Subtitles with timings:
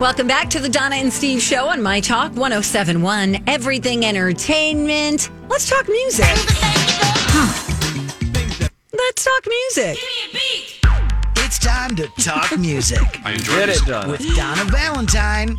[0.00, 5.28] Welcome back to the Donna and Steve show on My Talk 1071, Everything Entertainment.
[5.50, 6.24] Let's talk music.
[8.94, 9.98] Let's talk music.
[11.36, 14.10] It's time to talk music I enjoyed it, Donna.
[14.10, 15.58] with Donna Valentine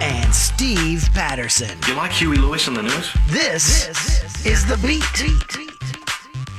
[0.00, 1.78] and Steve Patterson.
[1.86, 3.12] You like Huey Lewis and the News?
[3.28, 3.86] This,
[4.44, 5.04] is the beat.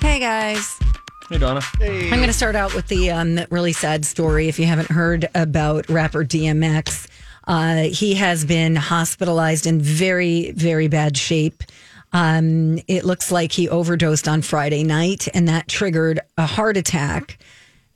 [0.01, 0.79] Hey, guys.
[1.31, 1.61] Hey, Donna.
[1.79, 4.49] I'm going to start out with the um, really sad story.
[4.49, 7.07] If you haven't heard about rapper DMX,
[7.47, 11.63] uh, he has been hospitalized in very, very bad shape.
[12.11, 17.37] Um, it looks like he overdosed on Friday night, and that triggered a heart attack.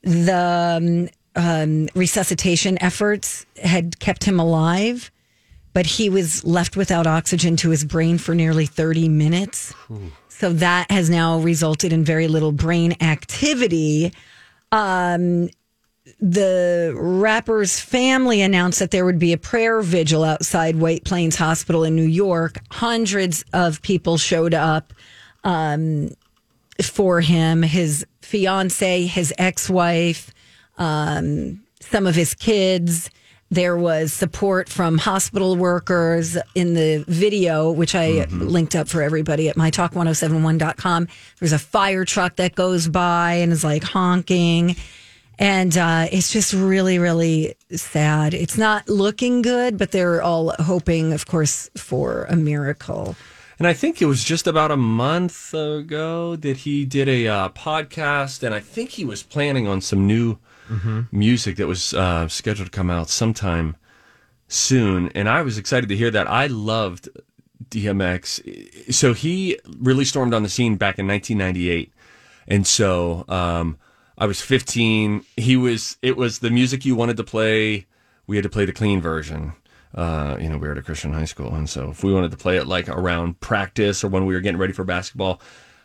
[0.03, 5.11] The um, um, resuscitation efforts had kept him alive,
[5.75, 9.73] but he was left without oxygen to his brain for nearly 30 minutes.
[10.29, 14.13] So that has now resulted in very little brain activity.
[14.71, 15.49] Um,
[16.21, 21.83] the rapper's family announced that there would be a prayer vigil outside White Plains Hospital
[21.83, 22.57] in New York.
[22.71, 24.93] Hundreds of people showed up
[25.43, 26.09] um,
[26.81, 27.63] for him.
[27.63, 30.33] His fiance, his ex-wife,
[30.77, 33.09] um, some of his kids.
[33.51, 39.49] There was support from hospital workers in the video, which I linked up for everybody
[39.49, 41.07] at mytalk1071.com.
[41.39, 44.75] There's a fire truck that goes by and is like honking.
[45.37, 48.33] And uh, it's just really, really sad.
[48.33, 53.15] It's not looking good, but they're all hoping, of course, for a miracle.
[53.59, 57.49] And I think it was just about a month ago that he did a uh,
[57.49, 60.37] podcast, and I think he was planning on some new
[61.11, 63.75] music that was uh, scheduled to come out sometime
[64.47, 65.09] soon.
[65.15, 66.29] And I was excited to hear that.
[66.29, 67.09] I loved
[67.69, 68.93] DMX.
[68.93, 71.91] So he really stormed on the scene back in 1998,
[72.47, 73.77] and so um,
[74.17, 75.25] I was 15.
[75.37, 75.97] He was.
[76.01, 77.87] It was the music you wanted to play.
[78.27, 79.53] We had to play the clean version
[79.95, 82.31] uh, you know, we were at a Christian high school, and so if we wanted
[82.31, 85.41] to play it like around practice or when we were getting ready for basketball,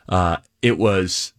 [0.08, 1.32] uh, it was.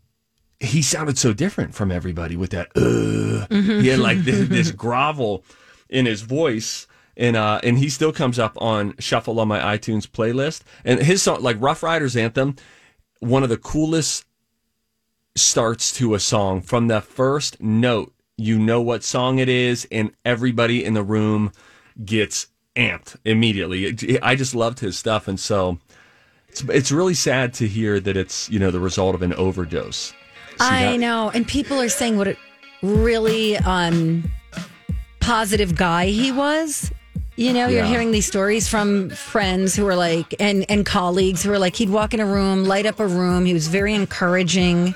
[0.62, 2.68] He sounded so different from everybody with that.
[2.76, 3.48] Uh,
[3.82, 5.44] He had like this, this grovel
[5.90, 6.86] in his voice,
[7.18, 10.62] and uh, and he still comes up on shuffle on my iTunes playlist.
[10.86, 12.56] And his song, like Ruff Ryders anthem,
[13.20, 14.26] one of the coolest
[15.36, 18.14] starts to a song from the first note.
[18.38, 21.52] You know what song it is, and everybody in the room
[22.06, 24.20] gets amped immediately.
[24.22, 25.80] I just loved his stuff, and so
[26.48, 30.14] it's it's really sad to hear that it's you know the result of an overdose.
[30.62, 30.98] See I that?
[31.00, 31.30] know.
[31.30, 32.38] And people are saying what a
[32.82, 34.24] really um,
[35.20, 36.92] positive guy he was.
[37.38, 37.88] You know, you're Yeah.
[37.88, 41.90] hearing these stories from friends who are like, and, and colleagues who are like, he'd
[41.90, 43.46] walk in a room, light up a room.
[43.46, 44.94] He was very encouraging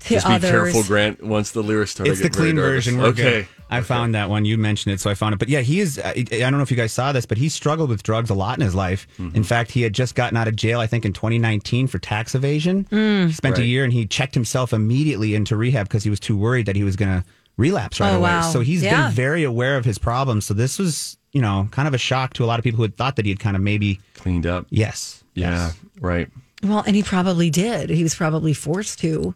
[0.00, 0.50] to Just be others.
[0.50, 1.22] careful, Grant.
[1.22, 2.86] Once the lyrics start, I It's the very clean nervous.
[2.86, 2.98] version.
[2.98, 3.46] We're okay.
[3.72, 3.78] Good.
[3.78, 4.44] I found that one.
[4.44, 5.38] You mentioned it, so I found it.
[5.38, 5.98] But yeah, he is.
[5.98, 8.34] I, I don't know if you guys saw this, but he struggled with drugs a
[8.34, 9.06] lot in his life.
[9.18, 9.36] Mm-hmm.
[9.36, 12.34] In fact, he had just gotten out of jail, I think, in 2019 for tax
[12.34, 12.84] evasion.
[12.90, 13.26] Mm.
[13.26, 16.36] He spent a year and he checked himself immediately into rehab because he was too
[16.36, 17.24] worried that he was going to
[17.56, 18.30] relapse right Oh, away.
[18.30, 18.42] wow.
[18.50, 19.06] So he's Yeah.
[19.06, 20.46] been very aware of his problems.
[20.46, 22.82] So this was, you know, kind of a shock to a lot of people who
[22.82, 24.66] had thought that he had kind of maybe, Cleaned up.
[24.70, 25.22] yes.
[25.34, 25.50] Yeah.
[25.66, 25.76] yes.
[26.00, 26.28] Right.
[26.62, 27.90] Well, and he probably did.
[27.90, 29.34] He was probably forced to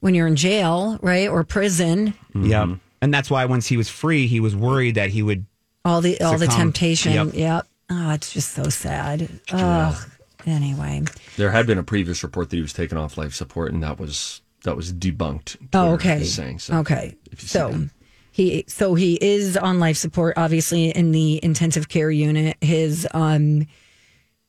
[0.00, 1.28] when you're in jail, right?
[1.28, 2.14] Or prison.
[2.34, 2.68] Yep.
[3.00, 5.46] And that's why once he was free, he was worried that he would
[5.84, 7.12] All the all the temptation.
[7.12, 7.34] Yep.
[7.34, 7.66] Yep.
[7.90, 9.28] Oh, it's just so sad.
[9.52, 10.10] Ugh.
[10.46, 11.02] Anyway.
[11.36, 13.98] There had been a previous report that he was taken off life support, and that
[13.98, 15.56] was that was debunked.
[15.72, 16.24] Oh, Twitter okay.
[16.24, 16.78] saying so.
[16.78, 17.16] okay.
[17.30, 17.88] if you see So
[18.30, 22.56] he so he is on life support, obviously in the intensive care unit.
[22.60, 23.66] His um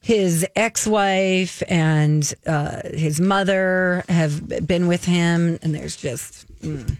[0.01, 6.95] his ex-wife and uh, his mother have been with him, and there's just mm,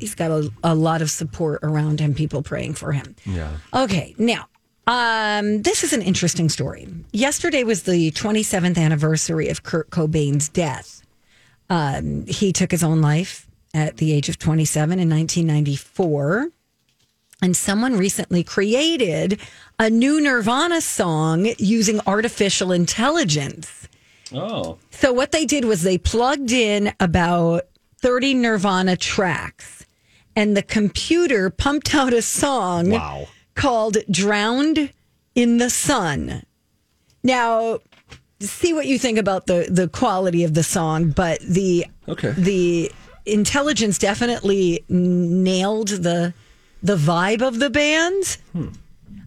[0.00, 2.14] he's got a, a lot of support around him.
[2.14, 3.14] People praying for him.
[3.24, 3.56] Yeah.
[3.74, 4.48] Okay, now
[4.86, 6.86] um, this is an interesting story.
[7.12, 11.02] Yesterday was the 27th anniversary of Kurt Cobain's death.
[11.68, 16.50] Um, he took his own life at the age of 27 in 1994.
[17.42, 19.40] And someone recently created
[19.78, 23.88] a new Nirvana song using artificial intelligence.
[24.32, 24.78] Oh.
[24.90, 27.64] So what they did was they plugged in about
[28.00, 29.84] 30 Nirvana tracks
[30.36, 33.26] and the computer pumped out a song Wow.
[33.54, 34.90] called Drowned
[35.34, 36.42] in the Sun.
[37.24, 37.80] Now,
[38.40, 42.32] see what you think about the the quality of the song, but the Okay.
[42.36, 42.92] the
[43.24, 46.32] intelligence definitely nailed the
[46.82, 48.36] the vibe of the band.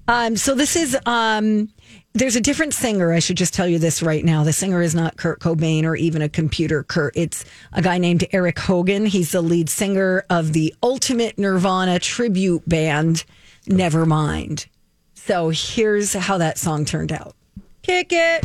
[0.07, 1.69] Um, so this is um,
[2.13, 3.13] there's a different singer.
[3.13, 4.43] I should just tell you this right now.
[4.43, 7.15] The singer is not Kurt Cobain or even a computer Kurt.
[7.15, 9.05] It's a guy named Eric Hogan.
[9.05, 13.25] He's the lead singer of the ultimate Nirvana tribute band,
[13.67, 14.65] Nevermind.
[15.13, 17.35] So here's how that song turned out.
[17.83, 18.43] Kick it.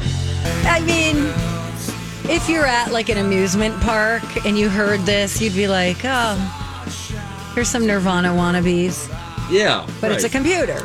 [0.67, 1.17] I mean,
[2.31, 7.53] if you're at like an amusement park and you heard this, you'd be like, oh,
[7.55, 9.09] here's some Nirvana wannabes.
[9.51, 9.89] Yeah.
[10.01, 10.83] But it's a computer.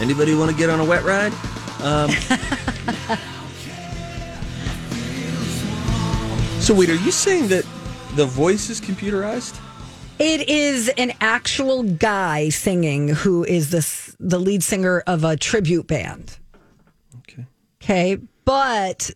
[0.00, 1.32] Anybody want to get on a wet ride?
[1.82, 2.10] Um,
[6.60, 7.66] so wait, are you saying that
[8.14, 9.58] the voice is computerized?
[10.18, 15.88] It is an actual guy singing who is this the lead singer of a tribute
[15.88, 16.38] band.
[17.18, 17.46] Okay.
[17.82, 19.10] Okay, but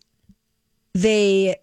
[0.94, 1.56] they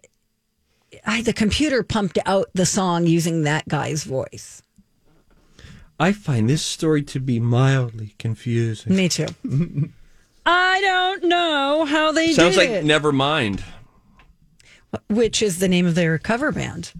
[1.04, 4.62] I, the computer pumped out the song using that guy's voice.
[6.00, 8.96] I find this story to be mildly confusing.
[8.96, 9.26] Me too.
[10.46, 12.84] I don't know how they Sounds did like it.
[12.84, 13.64] never mind.
[15.08, 16.92] which is the name of their cover band.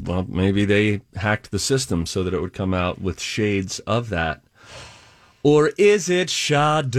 [0.00, 4.08] Well, maybe they hacked the system so that it would come out with shades of
[4.10, 4.42] that.
[5.42, 6.98] Or is it Sade?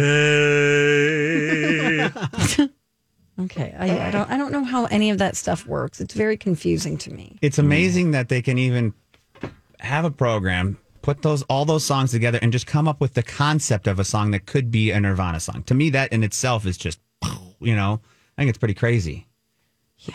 [3.41, 6.01] Okay, I, I don't I don't know how any of that stuff works.
[6.01, 7.37] It's very confusing to me.
[7.41, 8.93] It's amazing that they can even
[9.79, 10.77] have a program,
[11.09, 14.03] put those all those songs together, and just come up with the concept of a
[14.03, 15.63] song that could be a Nirvana song.
[15.63, 16.99] To me, that in itself is just,
[17.59, 17.99] you know,
[18.37, 19.25] I think it's pretty crazy.
[19.97, 20.13] Yeah.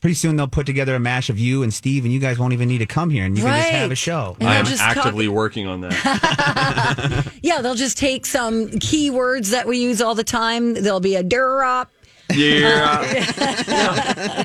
[0.00, 2.54] Pretty soon they'll put together a mash of you and Steve, and you guys won't
[2.54, 4.34] even need to come here, and you can just have a show.
[4.40, 7.32] And I am just talk- actively working on that.
[7.42, 10.72] Yeah, they'll just take some keywords that we use all the time.
[10.74, 11.88] There'll be a durop.
[12.34, 13.02] yeah.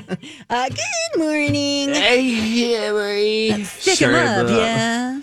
[0.50, 1.94] Uh, good morning.
[1.94, 5.20] hey, Stick 'em up, yeah.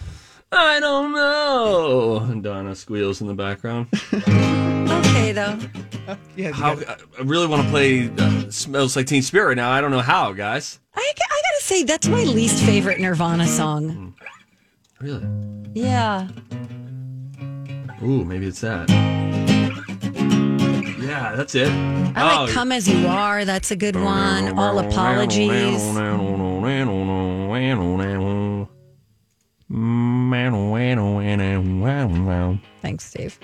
[0.52, 2.40] I don't know.
[2.42, 3.88] Donna squeals in the background.
[4.14, 5.58] Okay, though.
[6.36, 9.72] Yeah, How, I really want to play uh, "Smells Like Teen Spirit" now.
[9.72, 10.80] I don't know how, guys.
[10.94, 14.14] I, I gotta say, that's my least favorite Nirvana song.
[15.00, 15.26] Really?
[15.74, 16.28] Yeah.
[18.04, 18.88] Ooh, maybe it's that.
[21.06, 21.70] Yeah, that's it.
[21.70, 23.44] I like Come As You Are.
[23.44, 24.60] That's a good one.
[24.60, 25.82] All Apologies.
[32.82, 33.40] Thanks, Steve.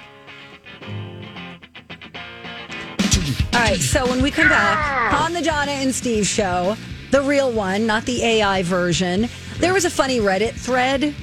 [3.53, 6.75] All right, so when we come back on the Donna and Steve show,
[7.11, 9.27] the real one, not the AI version,
[9.57, 11.13] there was a funny Reddit thread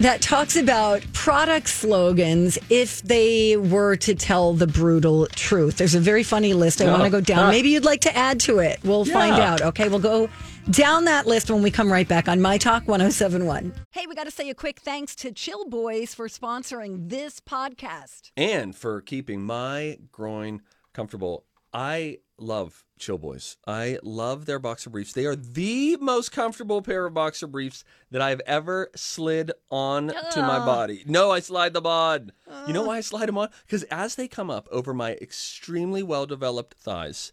[0.00, 5.76] that talks about product slogans if they were to tell the brutal truth.
[5.76, 6.80] There's a very funny list.
[6.80, 7.50] I want to oh, go down.
[7.50, 8.80] Maybe you'd like to add to it.
[8.84, 9.52] We'll find Yeah.
[9.52, 9.62] out.
[9.62, 10.28] Okay, we'll go
[10.70, 13.72] down that list when we come right back on My Talk 1071.
[13.90, 18.30] Hey, we got to say a quick thanks to Chill Boys for sponsoring this podcast.
[18.36, 20.62] and for keeping my groin
[20.92, 21.44] comfortable.
[21.72, 23.56] I love Chill Boys.
[23.66, 25.12] I love their boxer briefs.
[25.12, 30.40] They are the most comfortable pair of boxer briefs that I've ever slid on to
[30.40, 31.02] my body.
[31.06, 32.32] No, I slide them on.
[32.66, 33.48] You know why I slide them on?
[33.66, 37.32] Because as they come up over my extremely well developed thighs,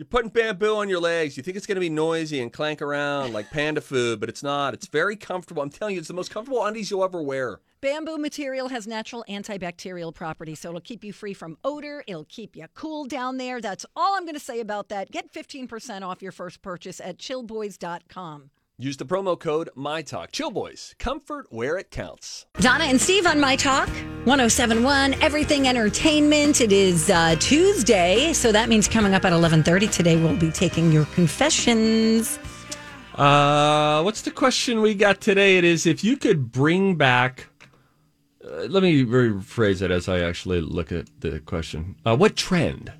[0.00, 1.36] You're putting bamboo on your legs.
[1.36, 4.42] You think it's going to be noisy and clank around like panda food, but it's
[4.42, 4.72] not.
[4.72, 5.62] It's very comfortable.
[5.62, 7.60] I'm telling you, it's the most comfortable undies you'll ever wear.
[7.82, 12.02] Bamboo material has natural antibacterial properties, so it'll keep you free from odor.
[12.06, 13.60] It'll keep you cool down there.
[13.60, 15.10] That's all I'm going to say about that.
[15.10, 18.50] Get 15% off your first purchase at chillboys.com.
[18.82, 20.32] Use the promo code MyTalk.
[20.32, 22.46] Chill Boys, comfort where it counts.
[22.60, 23.90] Donna and Steve on My Talk
[24.24, 26.62] 1071 Everything Entertainment.
[26.62, 30.90] It is uh, Tuesday, so that means coming up at 11:30 today we'll be taking
[30.90, 32.38] your confessions.
[33.16, 35.58] Uh, what's the question we got today?
[35.58, 37.48] It is if you could bring back.
[38.42, 41.96] Uh, let me rephrase it as I actually look at the question.
[42.06, 42.90] Uh, what trend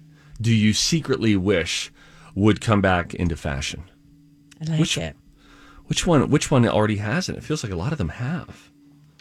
[0.42, 1.90] do you secretly wish
[2.34, 3.84] would come back into fashion?
[4.60, 5.16] I like Which- it.
[5.90, 6.30] Which one?
[6.30, 7.36] Which one already has it?
[7.36, 8.70] It feels like a lot of them have.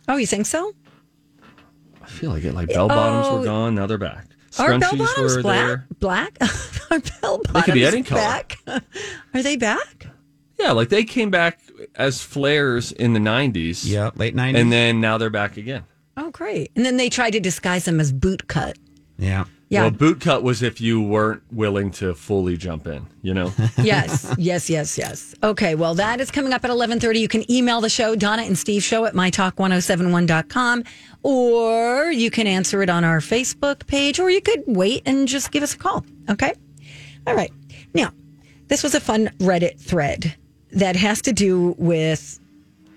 [0.07, 0.71] Oh, you think so?
[2.01, 2.53] I feel like it.
[2.53, 3.39] Like bell bottoms Oh.
[3.39, 3.75] were gone.
[3.75, 4.27] Now they're back.
[4.57, 5.65] Are bell bottoms were black?
[5.67, 5.87] there.
[5.99, 6.37] Black?
[6.91, 8.21] Are bell bottoms They could be any color.
[8.21, 8.59] back?
[9.33, 10.07] Are they back?
[10.59, 11.59] Yeah, like they came back
[11.95, 13.83] as flares in the 90s.
[13.85, 14.55] Yeah, late 90s.
[14.55, 15.85] And then now they're back again.
[16.17, 16.71] Oh, great.
[16.75, 18.77] And then they tried to disguise them as boot cut.
[19.17, 19.45] yeah.
[19.69, 19.83] Yeah.
[19.83, 23.53] Well, boot cut was if you weren't willing to fully jump in, you know?
[23.77, 25.35] yes, yes, yes, yes.
[25.43, 27.19] Okay, well, that is coming up at 11.30.
[27.19, 30.83] You can email the show, Donna and Steve Show at mytalk1071.com,
[31.21, 35.51] or you can answer it on our Facebook page, or you could wait and just
[35.51, 36.03] give us a call.
[36.29, 36.51] Okay?
[37.27, 37.51] All right.
[37.93, 38.11] Now,
[38.69, 40.35] this was a fun Reddit thread
[40.71, 42.39] that has to do with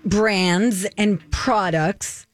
[0.05, 2.25] brands and products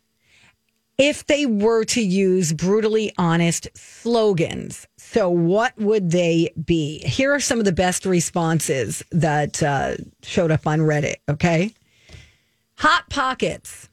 [1.00, 4.86] if they were to use brutally honest slogans.
[4.98, 7.00] So, what would they be?
[7.00, 11.16] Here are some of the best responses that uh, showed up on Reddit.
[11.28, 11.74] Okay.
[12.78, 13.90] Hot Pockets.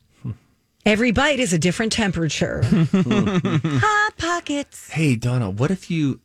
[0.84, 2.62] Every bite is a different temperature.
[2.92, 4.90] Hot Pockets.
[4.90, 6.20] hey, Donna, what if you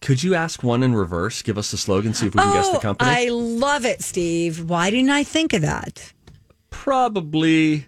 [0.00, 1.42] could you ask one in reverse?
[1.42, 3.10] Give us the slogan, see if we can guess the Oh, company.
[3.10, 4.68] I love it, Steve.
[4.70, 6.12] Why didn't I think of that?
[6.70, 7.86] Probably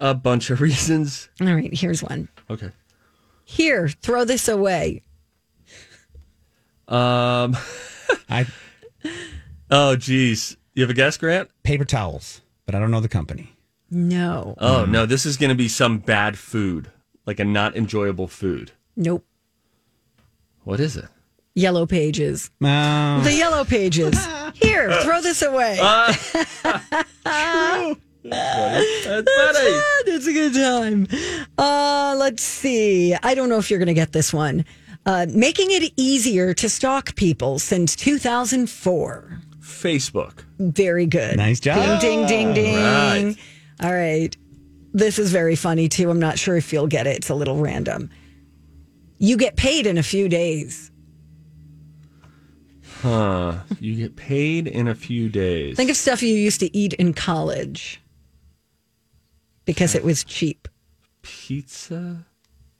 [0.00, 1.28] a bunch of reasons.
[1.40, 2.28] All right, here's one.
[2.50, 2.70] Okay.
[3.44, 5.02] Here, throw this away.
[6.86, 7.56] Um.
[8.30, 8.46] I
[9.70, 10.56] Oh, geez.
[10.74, 11.50] You have a guess, Grant?
[11.62, 13.52] paper towels, but I don't know the company.
[13.90, 14.54] No.
[14.58, 14.92] Oh mm-hmm.
[14.92, 16.90] no, this is going to be some bad food,
[17.26, 18.72] like a not enjoyable food.
[18.96, 19.24] Nope.
[20.64, 21.06] What is it?
[21.54, 22.50] Yellow pages.
[22.62, 24.14] Oh, The yellow pages.
[24.54, 25.78] Here, throw this away.
[25.80, 27.94] Ah.
[29.04, 29.80] That's funny.
[30.06, 31.08] That's a good time.
[31.56, 33.14] Uh, let's see.
[33.22, 34.64] I don't know if you're going to get this one.
[35.06, 39.40] Uh, making it easier to stalk people since 2004.
[39.60, 40.44] Facebook.
[40.58, 41.36] Very good.
[41.36, 42.00] Nice job.
[42.00, 42.76] Ding, ding, ding, ding.
[42.76, 43.36] right.
[43.80, 44.36] All right.
[44.92, 46.10] This is very funny, too.
[46.10, 47.16] I'm not sure if you'll get it.
[47.16, 48.10] It's a little random.
[49.18, 50.90] You get paid in a few days.
[53.02, 53.58] Huh.
[53.80, 55.76] You get paid in a few days.
[55.76, 58.00] Think of stuff you used to eat in college
[59.68, 60.66] because it was cheap.
[61.20, 62.24] pizza.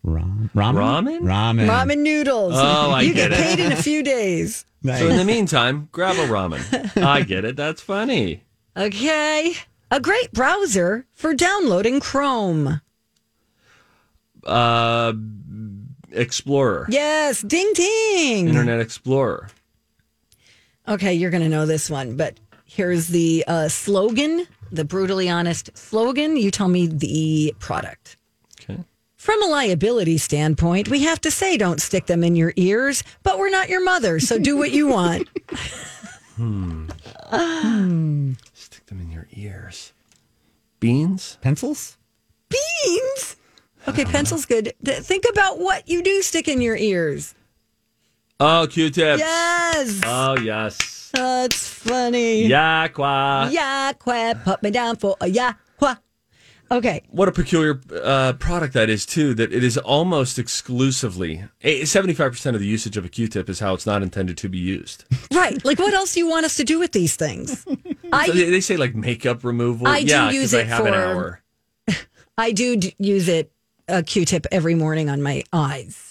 [0.03, 0.75] Ram- ramen.
[0.75, 1.21] Ramen?
[1.21, 1.69] Ramen.
[1.69, 2.55] Ramen noodles.
[2.57, 3.45] Oh, I you get get it.
[3.45, 4.65] paid in a few days.
[4.83, 5.01] Nice.
[5.01, 6.97] So in the meantime, grab a ramen.
[7.05, 7.57] I get it.
[7.57, 8.43] That's funny.
[8.75, 9.53] Okay.
[9.91, 12.81] A great browser for downloading Chrome.
[14.47, 15.13] Uh,
[16.13, 16.87] Explorer.
[16.89, 18.49] Yes, ding ding.
[18.49, 19.49] Internet Explorer.
[20.87, 25.71] Okay, you're going to know this one, but here's the uh, slogan, the brutally honest
[25.77, 26.37] slogan.
[26.37, 28.17] You tell me the product.
[28.61, 28.83] Okay.
[29.17, 33.39] From a liability standpoint, we have to say don't stick them in your ears, but
[33.39, 35.29] we're not your mother, so do what you want.
[36.39, 36.87] Hmm.
[38.55, 39.93] Stick them in your ears.
[40.79, 41.37] Beans?
[41.41, 41.97] Pencils?
[42.49, 43.35] Beans.
[43.89, 44.73] Okay, pencil's good.
[44.85, 47.35] Th- Think about what you do stick in your ears.
[48.39, 49.19] Oh, Q-tips.
[49.19, 50.01] Yes.
[50.07, 50.98] Oh, yes.
[51.13, 52.49] That's funny.
[52.49, 53.51] Yakwa.
[53.51, 56.01] Yeah, quack, put me down for a yeah, quack.
[56.71, 57.03] Okay.
[57.09, 62.55] What a peculiar uh, product that is, too, that it is almost exclusively, eh, 75%
[62.55, 65.05] of the usage of a Q-tip is how it's not intended to be used.
[65.33, 65.65] Right.
[65.65, 67.63] Like, what else do you want us to do with these things?
[67.63, 67.77] So
[68.13, 69.87] I they, they say like makeup removal.
[69.89, 71.43] I do yeah, use 'cause I it have an for- hour.
[72.39, 73.51] I do d- use it
[73.89, 76.08] a Q-tip every morning on my eyes,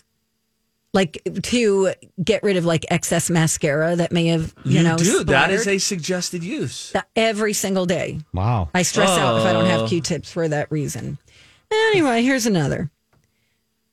[0.94, 5.24] like to get rid of like excess mascara that may have you, You, know do.
[5.26, 6.94] That is a suggested use.
[7.16, 8.20] Every single day.
[8.34, 8.70] Wow.
[8.74, 9.80] I stress out if I don't Oh.
[9.80, 11.18] have Q-tips for that reason.
[11.72, 12.90] Anyway, here's another.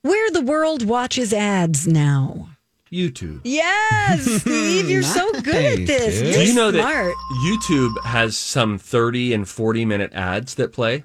[0.03, 2.51] Where the world watches ads now.
[2.93, 3.41] YouTube.
[3.43, 6.19] Yes, Steve, you're so good at this.
[6.21, 6.27] dude.
[6.29, 7.07] You're Do you know smart.
[7.07, 11.03] that YouTube has some 30 and 40 minute ads that play?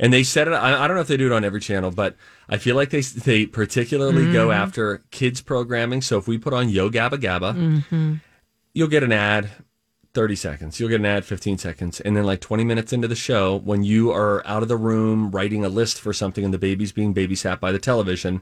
[0.00, 1.90] And they said it, I, I don't know if they do it on every channel,
[1.90, 2.14] but
[2.48, 4.62] I feel like they, they particularly go Mm-hmm.
[4.62, 6.02] after kids programming.
[6.02, 8.14] So if we put on Yo Gabba Gabba, Mm-hmm.
[8.74, 9.50] you'll get an ad
[10.14, 10.78] 30 seconds.
[10.80, 12.00] You'll get an ad 15 seconds.
[12.00, 15.30] And then, like 20 minutes into the show, when you are out of the room
[15.30, 18.40] writing a list for something and the baby's being babysat by the television,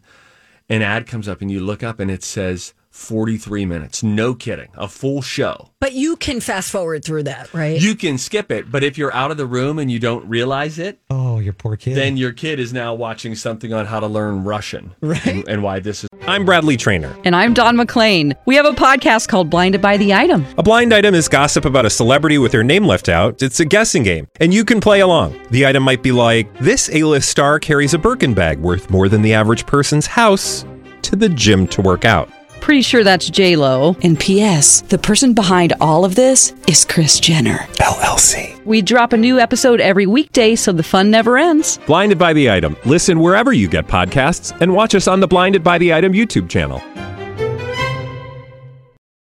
[0.68, 4.02] an ad comes up and you look up and it says 43 minutes.
[4.02, 4.68] No kidding.
[4.74, 5.70] A full show.
[5.80, 7.80] But you can fast forward through that, right?
[7.80, 10.78] You can skip it, but if you're out of the room and you don't realize
[10.78, 11.94] it, Oh, your poor kid.
[11.94, 14.94] then your kid is now watching something on how to learn Russian.
[15.02, 15.24] Right.
[15.26, 16.10] And, and why this is.
[16.26, 17.14] I'm Bradley Trainer.
[17.24, 18.34] And I'm Don McClain.
[18.46, 20.44] We have a podcast called Blinded by the Item.
[20.58, 23.42] A blind item is gossip about a celebrity with their name left out.
[23.42, 25.38] It's a guessing game, and you can play along.
[25.50, 29.22] The item might be like this: A-list star carries a Birkin bag worth more than
[29.22, 30.64] the average person's house
[31.02, 32.28] to the gym to work out.
[32.66, 33.94] Pretty sure that's J Lo.
[34.02, 34.80] And P.S.
[34.80, 38.60] The person behind all of this is Kris Jenner LLC.
[38.64, 41.78] We drop a new episode every weekday, so the fun never ends.
[41.86, 42.76] Blinded by the item.
[42.84, 46.48] Listen wherever you get podcasts, and watch us on the Blinded by the Item YouTube
[46.48, 46.82] channel.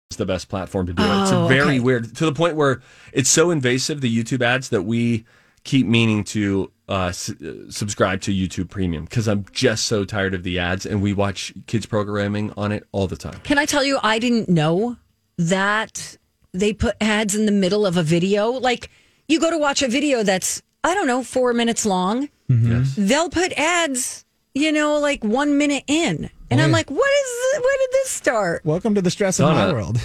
[0.09, 1.21] It's the best platform to do it.
[1.23, 1.79] It's Oh, very okay.
[1.81, 2.81] weird to the point where
[3.11, 5.25] it's so invasive the YouTube ads that we
[5.65, 10.33] keep meaning to uh, s- uh, subscribe to YouTube Premium because I'm just so tired
[10.33, 13.39] of the ads, and we watch kids programming on it all the time.
[13.43, 14.97] Can I tell you, I didn't know
[15.37, 16.17] that
[16.53, 18.51] they put ads in the middle of a video.
[18.51, 18.89] Like,
[19.27, 22.29] you go to watch a video that's, I don't know, four minutes long.
[22.49, 22.93] Yes.
[22.97, 26.29] They'll put ads, you know, like one minute in.
[26.51, 28.63] And I'm like, what is, where did this start?
[28.63, 29.99] Welcome to the stress of my world.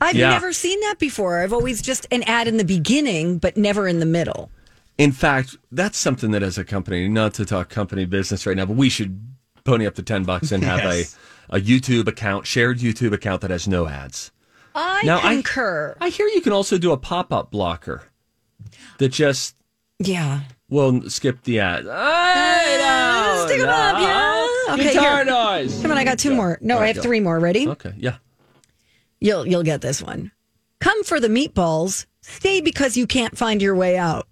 [0.00, 0.30] I've Yeah.
[0.30, 1.40] never seen that before.
[1.42, 4.50] I've always just an ad in the beginning, but never in the middle.
[4.98, 8.64] In fact, that's something that as a company, not to talk company business right now,
[8.66, 9.20] but we should
[9.64, 11.16] pony up the 10 bucks and have Yes.
[11.50, 14.32] a, a YouTube account, shared YouTube account that has no ads.
[14.74, 15.96] I Now, I- concur.
[16.00, 18.04] I hear you can also do a pop up blocker
[18.98, 19.54] that just
[19.98, 20.40] yeah.
[20.70, 21.86] will skip the ad.
[21.88, 24.46] I uh, don't Stick 'em up, yeah.
[24.74, 25.24] Okay, Guitar here.
[25.26, 25.80] noise.
[25.82, 26.58] Come on, I got two more.
[26.60, 27.02] No, All I have go.
[27.02, 27.38] three more.
[27.38, 27.68] Ready?
[27.68, 28.16] Okay, yeah.
[29.20, 30.32] You'll you'll get this one.
[30.80, 32.06] Come for the meatballs.
[32.20, 34.26] Stay because you can't find your way out.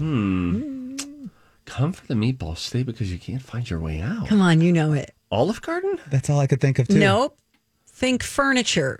[0.00, 4.28] Come for the meatball stay because you can't find your way out.
[4.28, 5.14] Come on, you know it.
[5.30, 5.98] Olive Garden?
[6.08, 6.98] That's all I could think of too.
[6.98, 7.38] Nope.
[7.86, 8.98] Think furniture.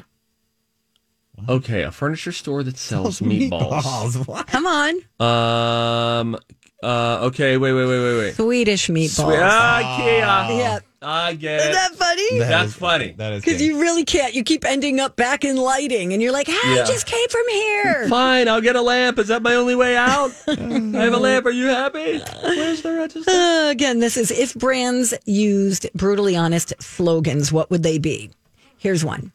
[1.49, 3.83] Okay, a furniture store that sells meatballs.
[3.83, 4.27] Meatballs.
[4.29, 4.47] What?
[4.47, 5.01] Come on.
[5.19, 6.37] Um.
[6.83, 7.21] Uh.
[7.27, 7.57] Okay.
[7.57, 7.73] Wait.
[7.73, 7.85] Wait.
[7.87, 8.01] Wait.
[8.01, 8.19] Wait.
[8.19, 8.35] Wait.
[8.37, 9.25] Swedish meatballs.
[9.27, 9.39] Sweet.
[9.41, 10.57] Ah, Kia.
[10.57, 10.79] Yeah.
[11.03, 11.75] I get Isn't it.
[11.75, 12.39] that funny?
[12.41, 13.15] That That's is- funny.
[13.17, 13.65] That is Because good.
[13.65, 14.35] you really can't.
[14.35, 16.83] You keep ending up back in lighting, and you're like, "Hey, Yeah.
[16.83, 18.49] I just came from here." Fine.
[18.49, 19.19] I'll get a lamp.
[19.19, 20.31] Is that my only way out?
[20.49, 21.47] I have a lamp.
[21.47, 22.19] Are you happy?
[22.43, 23.31] Where's the register?
[23.31, 28.31] Uh, again, this is if brands used brutally honest slogans, what would they be?
[28.77, 29.33] Here's one.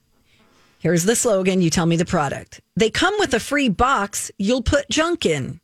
[0.79, 1.61] Here's the slogan.
[1.63, 2.61] You tell me the product.
[2.75, 4.29] They come with a free box.
[4.37, 5.59] You'll put junk in.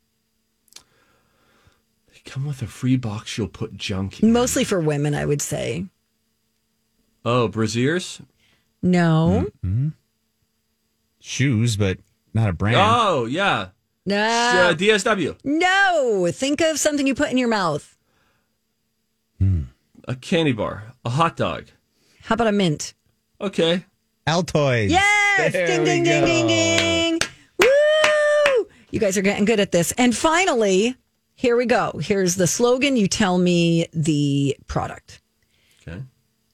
[2.26, 3.38] Come with a free box.
[3.38, 4.22] You'll put junk.
[4.22, 4.32] In.
[4.32, 5.86] Mostly for women, I would say.
[7.26, 8.22] Oh, braziers.
[8.82, 9.48] No,
[11.20, 12.00] Shoes, but
[12.34, 12.78] not a brand.
[12.80, 13.68] Oh, yeah.
[14.08, 15.38] no, Uh, DSW.
[15.44, 16.30] no.
[16.34, 17.96] Think of something you put in your mouth.
[20.08, 20.94] A candy bar.
[21.06, 21.68] A hot dog.
[22.24, 22.96] How about a mint?
[23.40, 23.86] Okay.
[24.28, 24.90] Altoids.
[24.90, 25.54] Yes!
[25.54, 27.20] There ding, we ding, ding, ding, ding.
[27.60, 28.68] Woo!
[28.90, 29.92] You guys are getting good at this.
[29.94, 30.96] And finally,
[31.36, 32.00] here we go.
[32.02, 32.96] Here's the slogan.
[32.98, 35.22] You tell me the product.
[35.88, 36.02] Okay.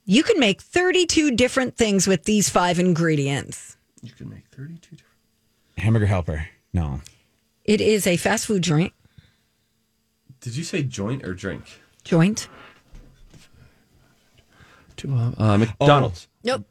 [0.05, 3.75] You can make 32 different things with these five ingredients.
[4.01, 5.03] You can make 32 different.
[5.77, 6.47] Hamburger helper.
[6.73, 7.01] No.
[7.65, 8.93] It is a fast food joint.
[10.39, 11.63] Did you say joint or drink?
[12.03, 12.47] Joint.
[14.97, 16.27] To, uh, uh, McDonald's.
[16.43, 16.65] Nope.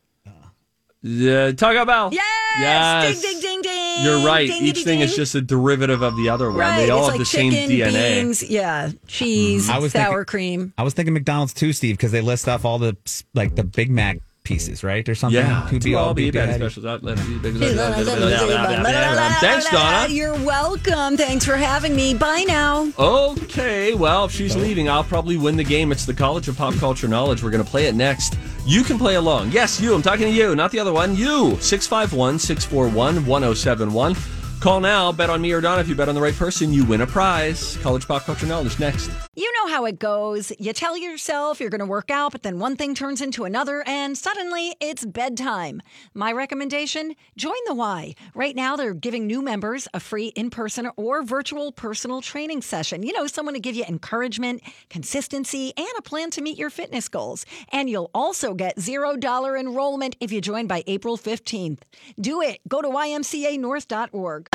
[1.06, 2.10] Uh, Taco Bell.
[2.12, 2.24] Yes!
[2.58, 3.22] Yes.
[3.22, 4.04] Ding, ding, ding, ding.
[4.04, 4.48] You're right.
[4.48, 5.08] Ding, Each ding, thing ding.
[5.08, 6.58] is just a derivative of the other one.
[6.58, 6.76] right.
[6.84, 8.14] They all it's have like the same chicken, DNA.
[8.22, 10.72] beans, yeah, cheese, I was sour thinking- cream.
[10.78, 12.96] I was thinking McDonald's too, Steve, because they list off all the
[13.34, 15.38] like the Big Mac pieces, right, or something.
[15.44, 15.66] Yeah.
[15.70, 16.86] To be all be beef better specials.
[16.86, 20.08] out, let it be big- Thanks, Thanks, Donna.
[20.08, 21.16] You're welcome.
[21.16, 22.14] Thanks for having me.
[22.14, 22.90] Bye now.
[22.98, 25.92] Okay, well, if she's leaving, I'll probably win the game.
[25.92, 27.42] It's the College of Pop Culture Knowledge.
[27.42, 28.38] We're going to play it next.
[28.64, 29.50] You can play along.
[29.52, 29.94] Yes, you.
[29.94, 31.16] I'm talking to you, not the other one.
[31.16, 31.56] You.
[31.60, 34.14] 651 641 1071.
[34.60, 35.12] Call now.
[35.12, 35.80] Bet on me or Donna.
[35.80, 37.76] If you bet on the right person, you win a prize.
[37.82, 39.10] College Pop Culture Knowledge next.
[39.36, 40.50] You know how it goes.
[40.58, 43.84] You tell yourself you're going to work out, but then one thing turns into another,
[43.86, 45.82] and suddenly it's bedtime.
[46.14, 48.14] My recommendation join the Y.
[48.34, 53.02] Right now, they're giving new members a free in person or virtual personal training session.
[53.02, 57.08] You know, someone to give you encouragement, consistency, and a plan to meet your fitness
[57.08, 57.44] goals.
[57.72, 61.80] And you'll also get $0 enrollment if you join by April 15th.
[62.18, 62.60] Do it.
[62.66, 64.45] Go to ymcanorth.org.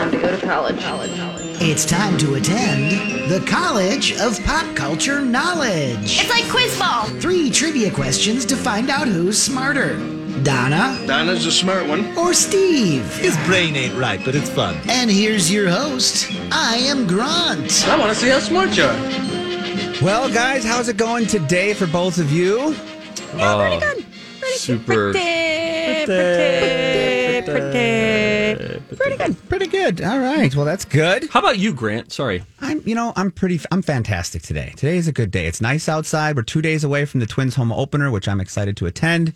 [1.64, 6.20] It's time to attend the College of Pop Culture Knowledge.
[6.20, 7.06] It's like quiz ball.
[7.22, 9.98] Three trivia questions to find out who's smarter
[10.44, 12.18] Donna Donna's a smart one.
[12.18, 13.06] or Steve.
[13.18, 14.76] His brain ain't right, but it's fun.
[14.90, 16.32] And here's your host.
[16.52, 17.88] I am Grant.
[17.88, 20.04] I want to see how smart you are.
[20.04, 22.76] Well, guys, how's it going today for both of you?
[23.36, 24.06] Oh, pretty good.
[24.40, 25.12] Pretty oh, super.
[25.12, 25.42] Pretty
[28.58, 29.50] good.
[29.50, 30.02] Pretty good.
[30.02, 30.56] All right.
[30.56, 31.30] Well, that's good.
[31.30, 32.12] How about you, Grant?
[32.12, 32.44] Sorry.
[32.60, 34.74] I'm, you know, I'm pretty, I'm fantastic today.
[34.76, 35.48] Today is a good day.
[35.48, 36.36] It's nice outside.
[36.36, 39.34] We're two days away from the Twins home opener, which I'm excited to attend.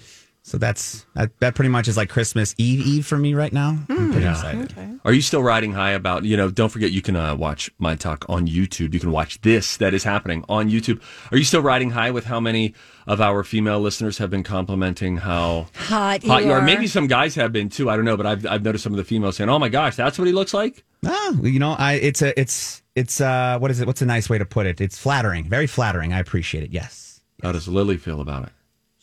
[0.48, 3.80] So that's that, that pretty much is like Christmas Eve Eve for me right now.
[3.90, 4.76] I'm pretty excited.
[5.04, 7.96] Are you still riding high about, you know, don't forget you can uh, watch my
[7.96, 8.94] talk on YouTube.
[8.94, 11.02] You can watch this that is happening on YouTube.
[11.32, 12.76] Are you still riding high with how many
[13.08, 16.60] of our female listeners have been complimenting how Hot, hot you you are?
[16.60, 16.62] are.
[16.62, 17.90] Maybe some guys have been too.
[17.90, 19.96] I don't know, but I've, I've noticed some of the females saying, oh my gosh,
[19.96, 20.84] that's what he looks like?
[21.04, 23.88] Ah, you know, I it's a it's it's uh what is it?
[23.88, 24.80] What's a nice way to put it?
[24.80, 26.14] It's flattering, very flattering.
[26.14, 26.70] I appreciate it.
[26.72, 27.22] Yes.
[27.42, 28.50] How does Lily feel about it?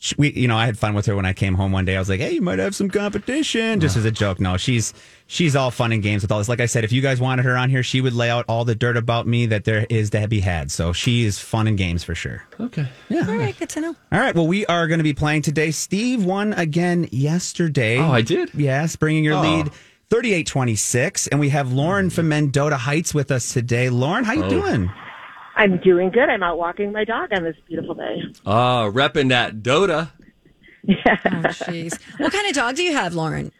[0.05, 1.95] She- We, you know, I had fun with her when I came home one day.
[1.95, 4.37] I was like, "Hey, you might have some competition," just as a joke.
[4.41, 4.93] No, she's
[5.27, 6.49] she's all fun and games with all this.
[6.49, 8.65] Like I said, if you guys wanted her on here, she would lay out all
[8.65, 10.71] the dirt about me that there is to be had.
[10.71, 12.43] So she is fun and games for sure.
[12.59, 12.85] Okay.
[13.07, 13.25] Yeah.
[13.29, 13.95] All right, good to know.
[14.11, 14.35] All right.
[14.35, 15.71] Well, we are going to be playing today.
[15.71, 17.97] Steve won again yesterday.
[17.97, 18.51] Oh, I did?
[18.53, 19.41] Yes, bringing your Oh.
[19.41, 19.69] lead
[20.09, 21.27] 38 26.
[21.27, 23.87] And we have Lauren from Mendota Heights with us today.
[23.89, 24.49] Lauren, how you Oh.
[24.49, 24.91] doing?
[25.55, 26.29] I'm doing good.
[26.29, 28.23] I'm out walking my dog on this beautiful day.
[28.45, 30.09] Ah, repping that Dota.
[30.87, 31.97] Oh, jeez.
[32.19, 33.51] what kind of dog do you have, Lauren?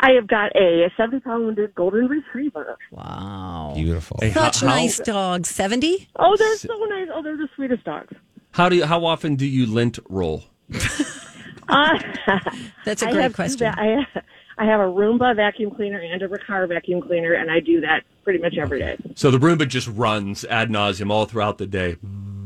[0.00, 2.76] I have got a 70 pound golden retriever.
[2.90, 3.72] Wow.
[3.76, 4.18] Beautiful.
[4.20, 5.48] Hey, Such how- nice dogs.
[5.50, 6.08] 70?
[6.16, 7.08] Oh, they're so nice.
[7.14, 8.12] Oh, they're the sweetest dogs.
[8.52, 10.44] How do you, how often do you lint roll?
[11.68, 11.98] Uh,
[12.84, 13.72] That's a great have two question.
[13.74, 14.22] va-
[14.58, 17.80] I, I have a Roomba vacuum cleaner and a Riccar vacuum cleaner, and I do
[17.80, 18.96] that pretty much every day.
[19.14, 21.96] So the Roomba just runs ad nauseum all throughout the day.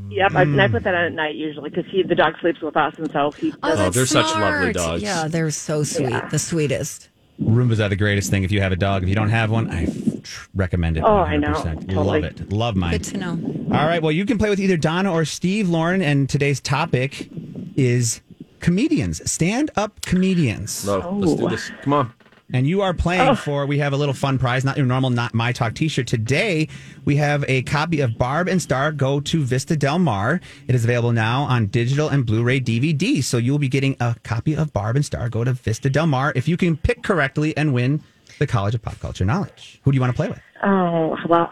[0.09, 0.71] Yep, I, and I mm.
[0.71, 3.33] put that on at night usually because he the dog sleeps with us, and so
[3.33, 3.53] he.
[3.63, 5.03] Oh, that's oh, they're such lovely dogs.
[5.03, 6.11] Yeah, they're so sweet.
[6.11, 6.29] Yeah.
[6.29, 7.11] The sweetest.
[7.41, 9.03] Roombas are the greatest thing if you have a dog.
[9.03, 11.03] If you don't have one, I f- recommend it.
[11.05, 11.53] Oh, I know.
[11.53, 11.95] Totally.
[11.95, 12.53] Love it.
[12.53, 12.93] Love mine.
[12.93, 13.39] Good to know.
[13.77, 14.01] All right.
[14.01, 16.01] Well, you can play with either Donna or Steve, Lauren.
[16.01, 17.29] And today's topic
[17.77, 18.23] is
[18.61, 20.71] comedians, stand up comedians.
[20.71, 21.71] So let's do this.
[21.83, 22.13] Come on.
[22.53, 25.35] And you are playing for, we have a little fun prize, not your normal, not
[25.35, 26.07] my talk t shirt.
[26.07, 26.69] Today,
[27.05, 30.41] we have a copy of Barb and Star Go to Vista Del Mar.
[30.69, 33.23] It is available now on digital and Blu ray DVD.
[33.23, 36.33] So you'll be getting a copy of Barb and Star Go to Vista Del Mar
[36.37, 38.01] if you can pick correctly and win
[38.39, 39.81] the College of Pop Culture Knowledge.
[39.83, 40.41] Who do you want to play with?
[40.63, 41.51] Oh well,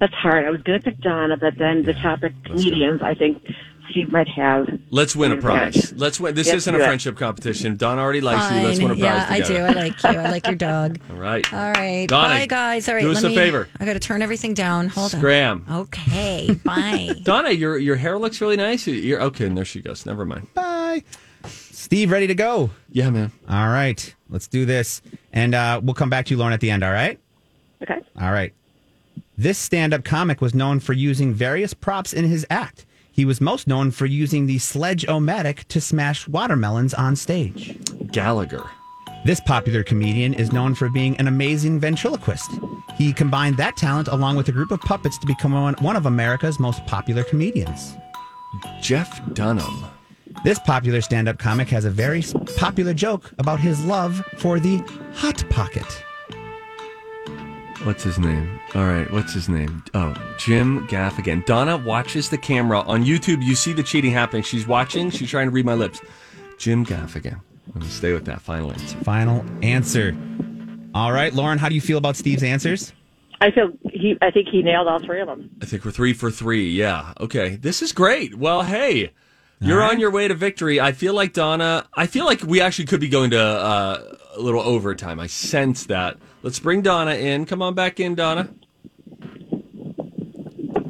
[0.00, 0.44] that's hard.
[0.44, 3.00] I was going to pick Donna, but then the topic comedians.
[3.02, 3.42] I think
[3.90, 4.66] Steve might have.
[4.90, 5.42] Let's win a Okay.
[5.42, 5.92] prize.
[5.96, 6.34] Let's win.
[6.34, 6.86] This Yep, isn't do a it.
[6.86, 7.76] friendship competition.
[7.76, 8.60] Don already likes you.
[8.66, 9.00] Let's win a Fine.
[9.00, 9.56] prize Yeah, I do.
[9.56, 10.08] I like you.
[10.20, 10.98] I like your dog.
[11.10, 11.52] All right.
[11.52, 12.06] All right.
[12.08, 12.88] Donna, Bye, guys.
[12.88, 13.02] All right.
[13.02, 13.68] do us let a me, favor.
[13.78, 14.88] I got to turn everything down.
[14.88, 15.64] Hold Scram.
[15.68, 15.86] on.
[15.86, 16.06] Scram.
[16.08, 16.54] Okay.
[16.64, 17.10] Bye.
[17.22, 18.86] Donna, your your hair looks really nice.
[18.86, 20.06] You're okay, and there she goes.
[20.06, 20.52] Never mind.
[20.54, 21.02] Bye.
[21.46, 22.70] Steve, ready to go?
[22.90, 23.30] Yeah, man.
[23.48, 24.14] All right.
[24.30, 25.02] Let's do this.
[25.32, 26.82] And uh, we'll come back to you, Lauren, at the end.
[26.82, 27.18] All right.
[27.82, 28.00] Okay.
[28.18, 28.54] All right.
[29.36, 32.86] This stand up comic was known for using various props in his act.
[33.14, 37.78] He was most known for using the sledge o matic to smash watermelons on stage.
[38.10, 38.68] Gallagher.
[39.24, 42.50] This popular comedian is known for being an amazing ventriloquist.
[42.96, 46.06] He combined that talent along with a group of puppets to become one one of
[46.06, 47.94] America's most popular comedians.
[48.82, 49.84] Jeff Dunham.
[50.42, 52.24] This popular stand up comic has a very
[52.56, 54.78] popular joke about his love for the
[55.14, 55.86] Hot Pocket.
[57.84, 58.58] What's his name?
[58.74, 59.82] All right, what's his name?
[59.92, 61.44] Oh, Jim Gaffigan.
[61.44, 63.42] Donna watches the camera on YouTube.
[63.44, 64.42] You see the cheating happening.
[64.42, 65.10] She's watching.
[65.10, 66.00] She's trying to read my lips.
[66.56, 67.34] Jim Gaffigan.
[67.66, 68.96] I'm going to stay with that final answer.
[68.98, 70.16] Final answer.
[70.94, 72.92] All right, Lauren, how do you feel about Steve's answers?
[73.40, 74.16] I feel he.
[74.22, 75.50] I think he nailed all three of them.
[75.60, 76.70] I think we're three for three.
[76.70, 77.12] Yeah.
[77.20, 77.56] Okay.
[77.56, 78.34] This is great.
[78.36, 79.10] Well, hey,
[79.60, 79.94] you're All right.
[79.94, 80.80] on your way to victory.
[80.80, 81.86] I feel like Donna.
[81.94, 85.20] I feel like we actually could be going to uh, a little overtime.
[85.20, 86.16] I sense that.
[86.44, 87.46] Let's bring Donna in.
[87.46, 88.50] Come on back in, Donna.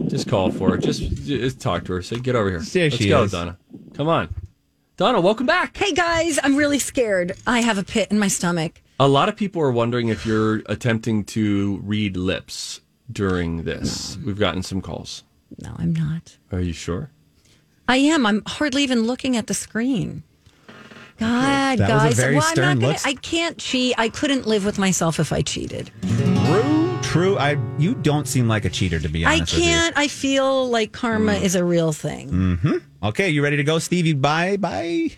[0.08, 0.76] Just call for her.
[0.76, 2.02] Just, just talk to her.
[2.02, 2.58] Say, get over here.
[2.58, 3.30] There Let's she go, is.
[3.30, 3.56] Donna.
[3.94, 4.34] Come on.
[4.96, 5.76] Donna, welcome back.
[5.76, 6.40] hey, guys.
[6.42, 7.36] I'm really scared.
[7.46, 8.82] I have a pit in my stomach.
[8.98, 12.80] A lot of people are wondering if you're attempting to read lips
[13.12, 14.18] during this.
[14.26, 15.22] We've gotten some calls.
[15.62, 16.36] No, I'm not.
[16.50, 17.12] Are you sure?
[17.86, 18.26] I am.
[18.26, 20.24] I'm hardly even looking at the screen.
[21.18, 22.18] God, That guys.
[22.18, 22.96] well, I'm not gonna.
[23.04, 23.94] I can't cheat.
[23.98, 25.90] I couldn't live with myself if I cheated.
[26.46, 26.98] True.
[27.02, 27.38] True.
[27.38, 29.54] I you don't seem like a cheater to be honest.
[29.54, 29.96] I can't.
[29.96, 31.42] I feel like karma Mm.
[31.42, 32.58] is a real thing.
[32.62, 32.82] you.
[33.02, 34.14] Okay, you ready to go, Stevie?
[34.14, 35.10] Bye bye.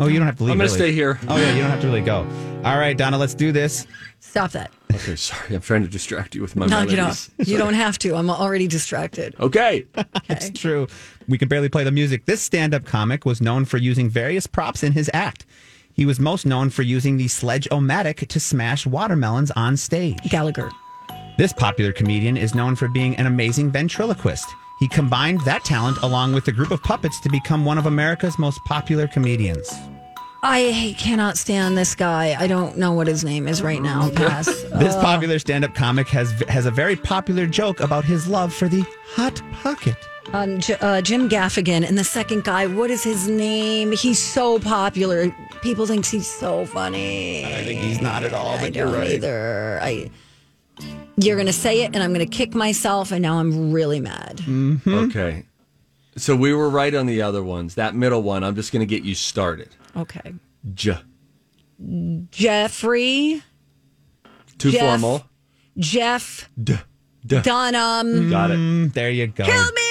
[0.00, 0.52] Oh, you don't have to leave.
[0.52, 0.78] I'm gonna really.
[0.78, 1.20] stay here.
[1.28, 2.26] Oh yeah, you don't have to really go.
[2.64, 3.86] All right, Donna, let's do this.
[4.18, 4.72] Stop that.
[4.94, 5.54] Okay, sorry.
[5.54, 7.30] I'm trying to distract you with my No, you melodies.
[7.38, 7.48] don't.
[7.48, 8.14] You don't have to.
[8.16, 9.34] I'm already distracted.
[9.40, 9.86] Okay.
[10.28, 10.86] It's true.
[11.28, 12.26] We can barely play the music.
[12.26, 15.46] This stand-up comic was known for using various props in his act.
[15.92, 20.18] He was most known for using the sledge-o-matic to smash watermelons on stage.
[20.28, 20.70] Gallagher.
[21.38, 24.46] This popular comedian is known for being an amazing ventriloquist.
[24.80, 28.38] He combined that talent along with a group of puppets to become one of America's
[28.38, 29.72] most popular comedians.
[30.42, 32.34] I cannot stand this guy.
[32.38, 34.08] I don't know what his name is right now.
[34.10, 34.46] Pass.
[34.80, 38.82] This popular stand-up comic has has a very popular joke about his love for the
[39.14, 39.96] hot pocket.
[40.32, 42.66] Um, J- uh, Jim Gaffigan and the second guy.
[42.66, 43.92] What is his name?
[43.92, 45.30] He's so popular.
[45.60, 47.44] People think he's so funny.
[47.44, 49.10] I think he's not at all, I but you're don't right.
[49.10, 49.78] either.
[49.82, 50.10] I.
[51.22, 54.38] You're gonna say it, and I'm gonna kick myself, and now I'm really mad.
[54.38, 54.94] Mm-hmm.
[54.94, 55.44] Okay.
[56.16, 57.76] So we were right on the other ones.
[57.76, 59.68] That middle one, I'm just going to get you started.
[59.96, 60.34] Okay,
[60.74, 60.98] J.
[62.30, 63.42] Jeffrey,
[64.58, 64.80] Too Jeff.
[64.80, 65.24] formal.
[65.78, 66.76] Jeff D.
[67.24, 67.40] D.
[67.40, 68.28] Dunham.
[68.28, 68.58] Got it.
[68.58, 69.44] Mm, there you go.
[69.44, 69.89] Kill me.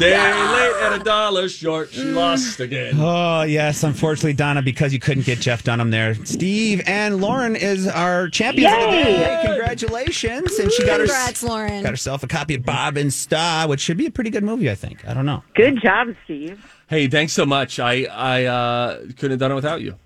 [0.00, 1.92] Day late and a dollar short.
[1.92, 2.94] She lost again.
[2.98, 3.82] Oh, yes.
[3.82, 6.14] Unfortunately, Donna, because you couldn't get Jeff Dunham there.
[6.24, 9.42] Steve and Lauren is our champion for the day.
[9.44, 10.58] Congratulations.
[10.58, 11.82] And she got, her, Congrats, Lauren.
[11.82, 14.70] got herself a copy of Barb and Star, which should be a pretty good movie,
[14.70, 15.06] I think.
[15.06, 15.44] I don't know.
[15.54, 16.64] Good job, Steve.
[16.88, 17.78] Hey, thanks so much.
[17.78, 19.96] I I uh, couldn't have done it without you.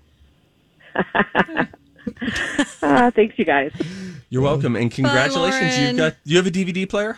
[2.83, 3.71] Uh, thanks, you guys.
[4.29, 5.61] You're welcome, and congratulations.
[5.77, 5.87] Lauren.
[5.87, 6.15] You've got.
[6.25, 7.17] You have a DVD player?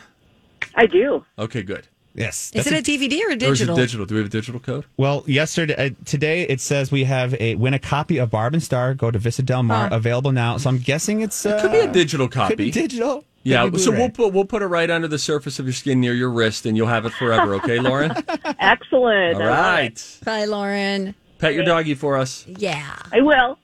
[0.76, 1.24] I do.
[1.36, 1.88] Okay, good.
[2.14, 2.50] Yes.
[2.54, 3.76] Is it a DVD or a Or is digital?
[3.76, 4.06] it digital?
[4.06, 4.84] Do we have a digital code?
[4.96, 8.62] Well, yesterday, uh, today it says we have a win a copy of Barb and
[8.62, 8.94] Star.
[8.94, 9.96] Go to Vista Del Mar, Oh.
[9.96, 10.56] available now.
[10.56, 12.52] So I'm guessing it's uh, Could be a digital copy.
[12.52, 13.24] Could be digital.
[13.44, 15.72] Yeah, Could be so we'll put we'll put it right under the surface of your
[15.74, 17.54] skin near your wrist, and you'll have it forever.
[17.54, 18.12] Okay, Lauren.
[18.58, 19.36] Excellent.
[19.36, 19.92] All I love right.
[19.92, 20.18] it.
[20.24, 21.14] Bye, Lauren.
[21.38, 22.44] Pet your doggy for us.
[22.48, 22.96] Yeah.
[23.12, 23.58] I will.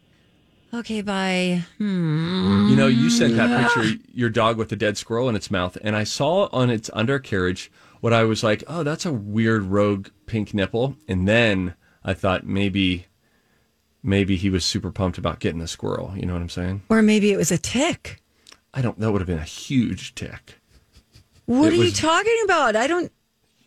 [0.73, 1.65] Okay, bye.
[1.79, 2.69] Hmm.
[2.69, 5.77] You know, you sent that picture, your dog with a dead squirrel in its mouth,
[5.83, 7.71] and I saw on its undercarriage
[8.05, 10.95] what I was like, oh, that's a weird rogue pink nipple.
[11.09, 13.07] And then I thought maybe,
[14.03, 16.13] maybe he was super pumped about getting a squirrel.
[16.15, 16.83] You know what I'm saying?
[16.91, 18.21] Or maybe it was a tick.
[18.75, 19.01] I don't.
[19.01, 20.59] That would have been a huge tick.
[21.47, 22.77] What It are you talking about?
[22.77, 23.11] I don't.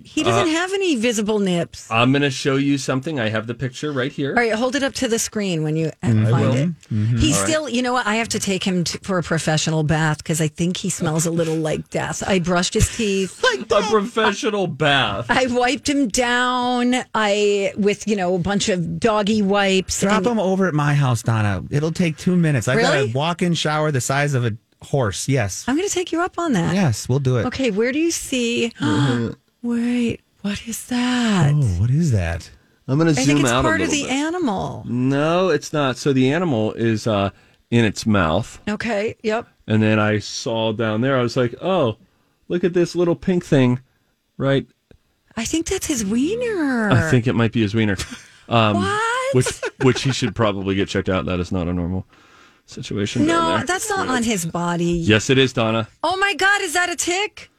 [0.03, 1.89] He doesn't uh, have any visible nips.
[1.89, 3.19] I'm going to show you something.
[3.19, 4.29] I have the picture right here.
[4.29, 6.53] All right, hold it up to the screen when you uh, I find will.
[6.53, 6.69] it.
[6.89, 7.17] Mm-hmm.
[7.17, 7.49] He's All right.
[7.49, 8.05] still, you know what?
[8.05, 11.25] I have to take him to, for a professional bath because I think he smells
[11.25, 12.23] a little like death.
[12.27, 13.43] I brushed his teeth.
[13.57, 15.27] Like a professional bath.
[15.29, 16.95] I wiped him down.
[17.15, 20.01] I with you know a bunch of doggy wipes.
[20.01, 21.63] Drop and- them over at my house, Donna.
[21.71, 22.67] It'll take two minutes.
[22.67, 25.27] I've got a walk-in shower the size of a horse.
[25.27, 25.65] Yes.
[25.67, 26.75] I'm going to take you up on that.
[26.75, 27.45] Yes, we'll do it.
[27.47, 28.71] Okay, where do you see?
[28.79, 29.33] Mm-hmm.
[29.67, 31.51] Wait, what is that?
[31.53, 32.49] Oh, what is that?
[32.87, 33.29] I'm going to zoom in.
[33.29, 34.15] I think it's out part a of little the bit.
[34.17, 34.83] animal.
[34.87, 35.97] No, it's not.
[35.97, 37.31] So the animal is uh,
[37.69, 39.45] in its mouth, Okay, yep.
[39.67, 41.17] and then I saw down there.
[41.17, 41.97] I was like, oh,
[42.47, 43.81] look at this little pink thing,
[44.37, 44.65] right?
[45.35, 46.89] I think that's his wiener.
[46.91, 47.97] I think it might be his wiener.
[48.49, 49.35] Um, What?
[49.35, 51.25] Which which he should probably get checked out.
[51.25, 52.07] That is not a normal
[52.65, 53.27] situation.
[53.27, 53.65] down No, there.
[53.65, 54.85] that's not on his body.
[54.85, 55.89] Yes, it is, Donna.
[56.01, 57.51] Oh my God, is that a tick?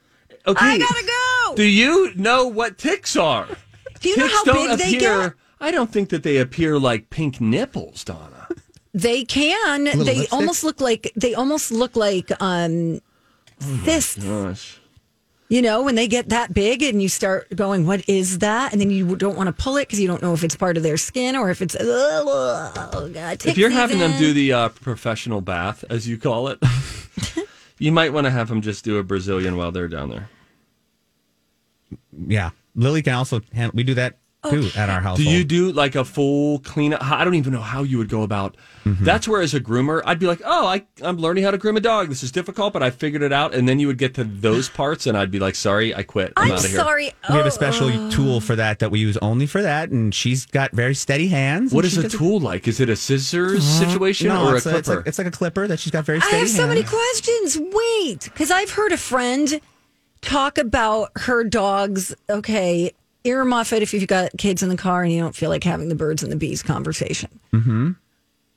[0.47, 0.65] Okay.
[0.65, 1.55] I gotta go.
[1.55, 3.47] Do you know what ticks are?
[3.99, 5.29] Do you know how don't big they appear.
[5.29, 5.33] get?
[5.61, 8.47] I don't think that they appear like pink nipples, Donna.
[8.93, 9.83] They can.
[9.83, 10.33] They lipstick?
[10.33, 13.01] almost look like they almost look like um
[13.59, 14.23] cysts.
[14.23, 14.79] Gosh.
[15.51, 18.79] You know, when they get that big and you start going, "What is that?" and
[18.79, 20.83] then you don't want to pull it because you don't know if it's part of
[20.83, 21.75] their skin or if it's.
[21.79, 23.45] Oh God!
[23.45, 26.59] If you're having them do the uh, professional bath, as you call it,
[27.79, 30.29] you might want to have them just do a Brazilian while they're down there.
[32.27, 32.51] Yeah.
[32.75, 34.18] Lily can also hand, we do that
[34.49, 35.17] too at our household.
[35.27, 37.03] Do you do like a full cleanup?
[37.03, 38.55] I don't even know how you would go about.
[38.85, 39.03] Mm-hmm.
[39.03, 41.75] That's where, as a groomer, I'd be like, "Oh, I, I'm learning how to groom
[41.75, 42.07] a dog.
[42.09, 44.69] This is difficult, but I figured it out." And then you would get to those
[44.81, 46.31] parts, and I'd be like, "Sorry, I quit.
[46.37, 47.11] I'm, I'm out of here." sorry.
[47.29, 50.15] We have Oh, a special tool for that that we use only for that, and
[50.15, 51.73] she's got very steady hands.
[51.73, 52.67] What is and is she a tool like?
[52.67, 54.97] Is it a scissors situation No, or a it's, it's clipper?
[54.99, 56.57] like, it's like a clipper that she's got very steady hands.
[56.57, 57.57] I have so many questions.
[57.59, 59.59] Wait, because I've heard a friend
[60.21, 62.15] talk about her dogs.
[62.29, 62.91] Okay,
[63.25, 65.89] earmuff it if you've got kids in the car and you don't feel like having
[65.89, 67.29] the birds and the bees conversation.
[67.53, 67.91] Mm-hmm.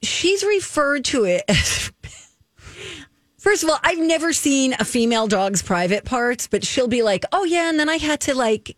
[0.02, 1.92] She's referred to it as.
[3.38, 7.24] First of all, I've never seen a female dog's private parts, but she'll be like,
[7.32, 8.76] "Oh yeah," and then I had to like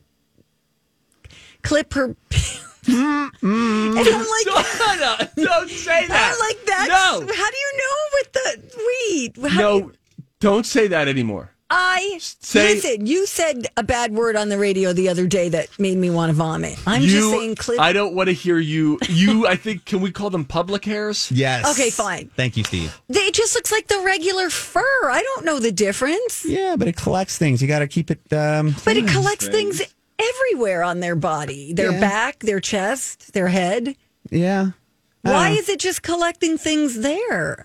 [1.63, 2.17] clip her.
[2.87, 6.33] and I'm like, Donna, don't say that.
[6.33, 6.87] I'm like that.
[6.89, 9.51] No, How do you know with the weed?
[9.53, 9.93] How do no, you-
[10.41, 11.54] don't say that anymore.
[11.77, 13.07] I Say- listen.
[13.07, 16.31] You said a bad word on the radio the other day that made me want
[16.31, 16.79] to vomit.
[16.87, 17.81] I'm you, just saying, clip.
[17.81, 18.99] I don't want to hear you.
[19.09, 21.33] You, I think, can we call them public hairs?
[21.33, 21.69] Yes.
[21.73, 22.31] Okay, fine.
[22.37, 22.99] Thank you, Steve.
[23.09, 24.81] They- it just looks like the regular fur.
[25.11, 27.61] I don't know the difference, Yeah, but it collects things.
[27.61, 28.21] You got to keep it.
[28.33, 29.83] Um, but it collects things
[30.19, 32.01] everywhere on their body, their Yeah.
[32.01, 33.97] back, their chest, their head.
[34.31, 34.69] Yeah.
[35.25, 37.65] I Why is it just collecting things there?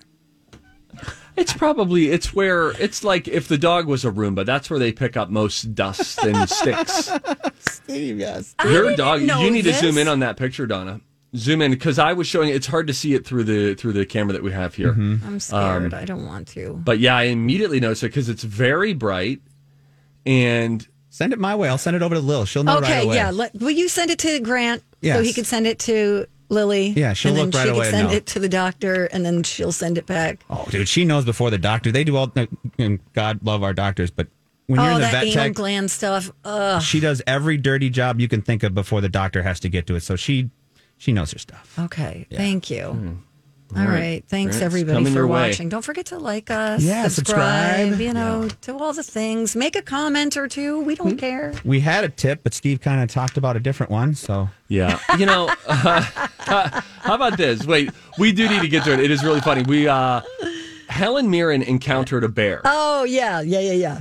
[1.40, 4.92] It's probably it's where it's like if the dog was a Roomba, that's where they
[4.92, 7.10] pick up most dust and sticks.
[7.58, 8.18] Steve?
[8.18, 8.54] Yes.
[8.64, 9.22] Your dog.
[9.22, 9.80] You need this.
[9.80, 11.00] to zoom in on that picture, Donna.
[11.36, 12.50] Zoom in because I was showing.
[12.50, 14.92] It's hard to see it through the through the camera that we have here.
[14.92, 15.26] Mm-hmm.
[15.26, 15.94] I'm scared.
[15.94, 16.74] I don't want to.
[16.84, 19.40] But yeah, I immediately noticed it because it's very bright,
[20.26, 21.68] and Send it my way.
[21.68, 22.44] I'll send it over to Lil.
[22.44, 23.16] She'll know okay, right away.
[23.16, 23.30] yeah.
[23.30, 26.88] Let, will you send it to Grant so he could send it to Lily?
[26.88, 28.14] Yeah, she'll and then look right she away could and send know.
[28.14, 30.40] it to the doctor, and then she'll send it back.
[30.50, 31.90] Oh, dude, she knows before the doctor.
[31.90, 32.32] They do all.
[32.78, 34.26] And God love our doctors, but
[34.66, 36.30] when you're oh, in the that vet anal tech, gland stuff.
[36.44, 36.82] Ugh.
[36.82, 39.86] she does every dirty job you can think of before the doctor has to get
[39.86, 40.00] to it.
[40.00, 40.50] So she
[40.98, 41.78] she knows her stuff.
[41.78, 42.84] Okay, thank you.
[42.84, 43.14] Hmm.
[43.74, 44.00] All All right.
[44.00, 44.24] right.
[44.26, 45.48] Thanks It's everybody for your way.
[45.50, 45.68] watching.
[45.68, 48.00] Don't forget to like us, Yeah, subscribe, subscribe.
[48.00, 49.54] you know, do all the things.
[49.54, 50.80] Make a comment or two.
[50.80, 51.08] We Hmm.
[51.08, 51.52] don't care.
[51.64, 54.14] We had a tip, but Steve kind of talked about a different one.
[54.14, 54.98] So Yeah.
[55.18, 56.00] You know, uh,
[56.40, 57.64] how about this?
[57.64, 59.00] Wait, we do need to get to it.
[59.00, 59.62] It is really funny.
[59.62, 60.22] We, uh,
[60.88, 64.00] Helen Mirren encountered a bear Oh yeah, yeah, yeah, yeah.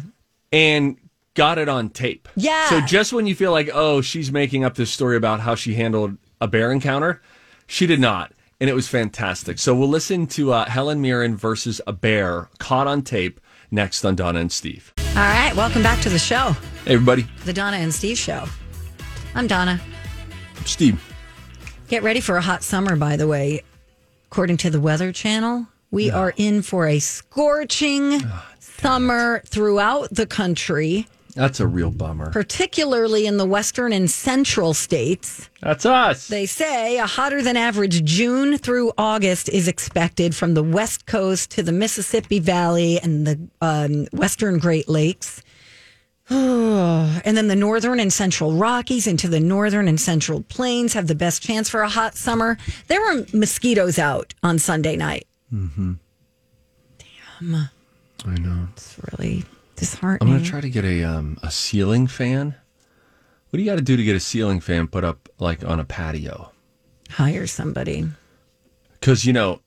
[0.51, 0.97] and
[1.35, 2.27] got it on tape.
[2.35, 2.67] Yeah.
[2.69, 5.75] So just when you feel like, oh, she's making up this story about how she
[5.75, 7.21] handled a bear encounter,
[7.67, 8.33] she did not.
[8.61, 9.57] And it was fantastic.
[9.57, 13.39] So we'll listen to uh, Helen Mirren versus a bear caught on tape
[13.71, 14.93] next on Donna and Steve.
[15.11, 17.25] All right, welcome back to the show, Hey, everybody.
[17.45, 18.45] the Donna and Steve show.
[19.33, 19.79] I'm Donna.
[20.65, 21.01] Steve.
[21.87, 23.61] Get ready for a hot summer, by the way.
[24.29, 28.21] According to the Weather Channel, we are in for a scorching
[28.59, 32.31] summer throughout the country, That's a real bummer.
[32.31, 35.49] particularly in the western and central states.
[35.61, 36.27] That's us.
[36.27, 41.51] They say a hotter than average June through August is expected from the West Coast
[41.51, 45.43] to the Mississippi Valley and the um, Western Great Lakes.
[46.29, 51.15] and then the northern and central Rockies into the northern and central plains have the
[51.15, 52.57] best chance for a hot summer.
[52.87, 55.27] There were mosquitoes out on Sunday night.
[55.53, 55.93] Mm-hmm.
[57.41, 57.69] Damn.
[58.25, 58.67] I know.
[58.73, 60.33] It's really I'm disheartening.
[60.33, 62.55] I'm going to try to get a um, a ceiling fan.
[63.49, 65.79] What do you got to do to get a ceiling fan put up like on
[65.79, 66.51] a patio?
[67.09, 68.07] Hire somebody.
[68.99, 69.61] Because you know,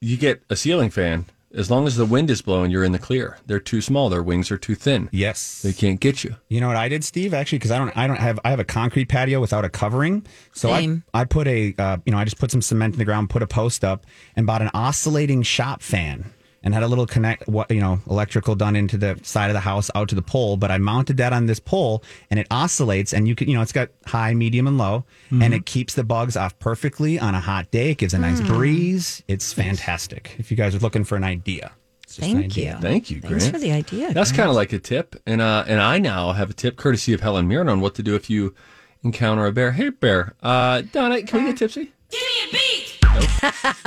[0.00, 2.98] you get a ceiling fan as long as the wind is blowing, you're in the
[2.98, 3.38] clear.
[3.46, 4.08] They're too small.
[4.08, 5.08] Their wings are too thin.
[5.12, 6.36] Yes, they can't get you.
[6.48, 7.32] You know what I did, Steve?
[7.32, 10.26] Actually, because I don't, I don't have, I have a concrete patio without a covering.
[10.52, 13.04] So I, I put a, uh, you know, I just put some cement in the
[13.04, 14.04] ground, put a post up,
[14.36, 16.32] and bought an oscillating shop fan,
[16.64, 19.60] and had a little connect, what you know, electrical done into the side of the
[19.60, 20.56] house out to the pole.
[20.56, 23.62] But I mounted that on this pole, and it oscillates, and you can, you know,
[23.62, 27.40] it's got high, medium, and low, and it keeps the bugs off perfectly on a
[27.40, 27.90] hot day.
[27.90, 28.46] It gives a nice Mm.
[28.48, 29.22] breeze.
[29.28, 30.34] It's fantastic.
[30.38, 31.72] If you guys are looking for an idea.
[32.04, 32.74] It's just an Thank idea.
[32.76, 32.80] you.
[32.80, 34.12] Thank you, Thanks for the idea.
[34.12, 37.12] That's kind of like a tip, and uh, and I now have a tip courtesy
[37.12, 38.54] of Helen Mirren on what to do if you
[39.02, 39.72] encounter a bear.
[39.72, 41.92] Hey, bear, uh, Donna, can we get tipsy?
[42.10, 42.93] Give me a beat.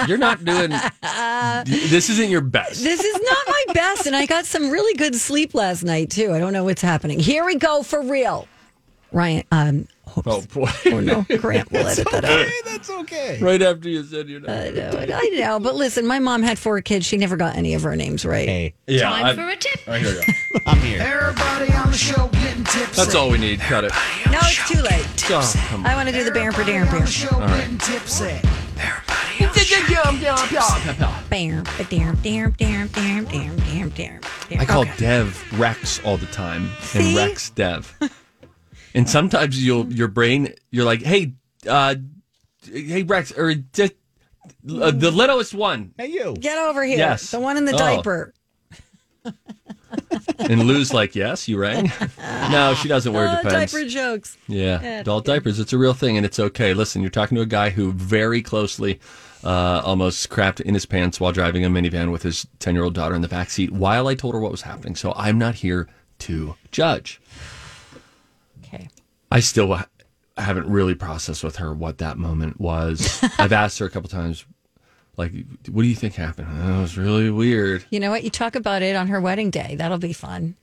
[0.08, 0.72] You're not doing.
[1.66, 2.84] This isn't your best.
[2.84, 6.34] This is not my best, and I got some really good sleep last night too.
[6.34, 7.20] I don't know what's happening.
[7.20, 8.48] Here we go for real,
[9.12, 9.44] Ryan.
[9.52, 9.88] Um,
[10.26, 10.70] Oh boy!
[10.88, 12.46] Oh no, Grant will edit that out.
[12.66, 13.40] That's okay.
[13.42, 14.50] Right after you said you're not.
[14.50, 17.06] I know, I know, but listen, my mom had four kids.
[17.06, 18.48] She never got any of her names right.
[18.48, 19.80] Hey, Yeah, Time I- for a tip.
[19.88, 20.62] All right, here we go.
[20.66, 21.02] I'm here.
[21.02, 22.96] Everybody on the show getting tips.
[22.96, 23.60] That's all we need.
[23.60, 23.92] Cut it.
[24.32, 25.06] No, it's too late.
[25.30, 25.86] Oh, come on.
[25.92, 27.08] I want to do the bear for bear on the bear.
[27.08, 27.68] show All right.
[34.60, 34.92] I call Okay.
[34.98, 37.16] Dev Rex all the time, and See?
[37.16, 37.98] Rex Dev.
[38.94, 41.34] and sometimes you'll your brain you're like, hey,
[41.68, 41.96] uh,
[42.72, 43.94] hey Rex, or just,
[44.70, 46.36] uh, the littlest one, Hey, you.
[46.40, 46.98] Get over here.
[46.98, 47.32] Yes.
[47.32, 47.78] The one in the Oh.
[47.78, 48.34] diaper.
[50.40, 51.92] and Lou's like, yes, you rang.
[52.52, 53.72] no, she doesn't wear Oh, depends.
[53.74, 54.38] diaper jokes.
[54.48, 55.60] Yeah, Yeah, adult diapers.
[55.60, 56.74] It's a real thing, and it's okay.
[56.74, 59.00] Listen, you're talking to a guy who very closely
[59.44, 62.94] uh, almost crapped in his pants while driving a minivan with his 10 year old
[62.94, 64.96] daughter in the back seat while I told her what was happening.
[64.96, 65.88] So I'm not here
[66.20, 67.22] to judge.
[68.64, 68.90] Okay.
[69.32, 69.88] I still ha-
[70.38, 73.24] haven't really processed with her what that moment was.
[73.40, 74.46] I've asked her a couple times,
[75.16, 75.32] like,
[75.70, 76.48] what do you think happened?
[76.62, 77.86] That was really weird.
[77.90, 78.24] You know what?
[78.24, 79.76] You talk about it on her wedding day.
[79.76, 80.56] That'll be fun.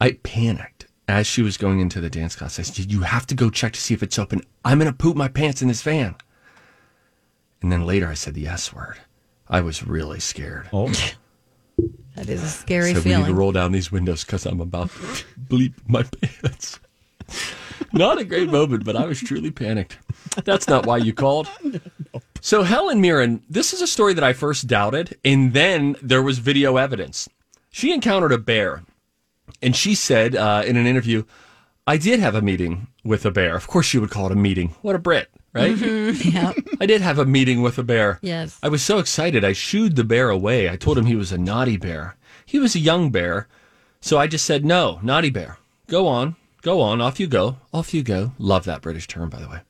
[0.00, 2.58] I panicked as she was going into the dance class.
[2.58, 4.42] I said, You have to go check to see if it's open.
[4.64, 6.14] I'm going to poop my pants in this van.
[7.64, 8.98] And then later I said the S word.
[9.48, 10.68] I was really scared.
[10.70, 10.92] Oh,
[12.14, 14.90] That is a scary said we need to roll down these windows because I'm about
[14.90, 14.96] to
[15.48, 16.78] bleep my pants.
[17.94, 19.98] Not a great moment, but I was truly panicked.
[20.44, 21.48] That's not why you called.
[22.42, 26.38] So Helen Mirren, this is a story that I first doubted, and then there was
[26.40, 27.30] video evidence.
[27.70, 28.82] She encountered a bear,
[29.62, 31.24] and she said uh, in an interview,
[31.86, 33.56] "I did have a meeting with a bear.
[33.56, 34.74] Of course, she would call it a meeting.
[34.82, 35.74] What a Brit, right?
[35.74, 36.28] Mm-hmm.
[36.36, 36.52] yeah.
[36.80, 38.18] I did have a meeting with a bear.
[38.20, 38.58] Yes.
[38.62, 39.44] I was so excited.
[39.44, 40.68] I shooed the bear away.
[40.68, 42.16] I told him he was a naughty bear.
[42.44, 43.48] He was a young bear.
[44.00, 45.58] So I just said, no, naughty bear.
[45.86, 46.36] Go on.
[46.62, 47.00] Go on.
[47.00, 47.56] Off you go.
[47.72, 48.32] Off you go.
[48.38, 49.60] Love that British term, by the way.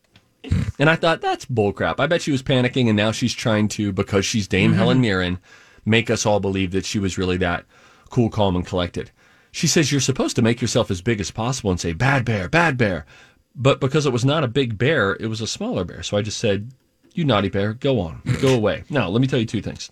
[0.76, 2.00] And I thought, that's bullcrap.
[2.00, 4.78] I bet she was panicking and now she's trying to, because she's Dame mm-hmm.
[4.78, 5.38] Helen Mirren,
[5.84, 7.64] make us all believe that she was really that
[8.10, 9.12] cool, calm, and collected.
[9.52, 12.48] She says you're supposed to make yourself as big as possible and say bad bear,
[12.48, 13.06] bad bear.
[13.54, 16.02] But because it was not a big bear, it was a smaller bear.
[16.02, 16.72] So I just said,
[17.12, 19.90] "You naughty bear, go on, go away." Now, let me tell you two things.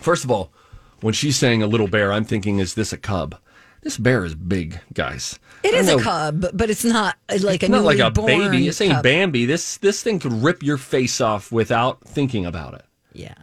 [0.00, 0.52] First of all,
[1.00, 3.36] when she's saying a little bear, I'm thinking, is this a cub?
[3.82, 5.38] This bear is big, guys.
[5.62, 8.26] It is I a cub, but it's not like a not like newly a born
[8.50, 8.68] baby.
[8.68, 9.02] It's ain't cub.
[9.04, 9.44] Bambi.
[9.44, 12.84] This this thing could rip your face off without thinking about it.
[13.12, 13.34] Yeah.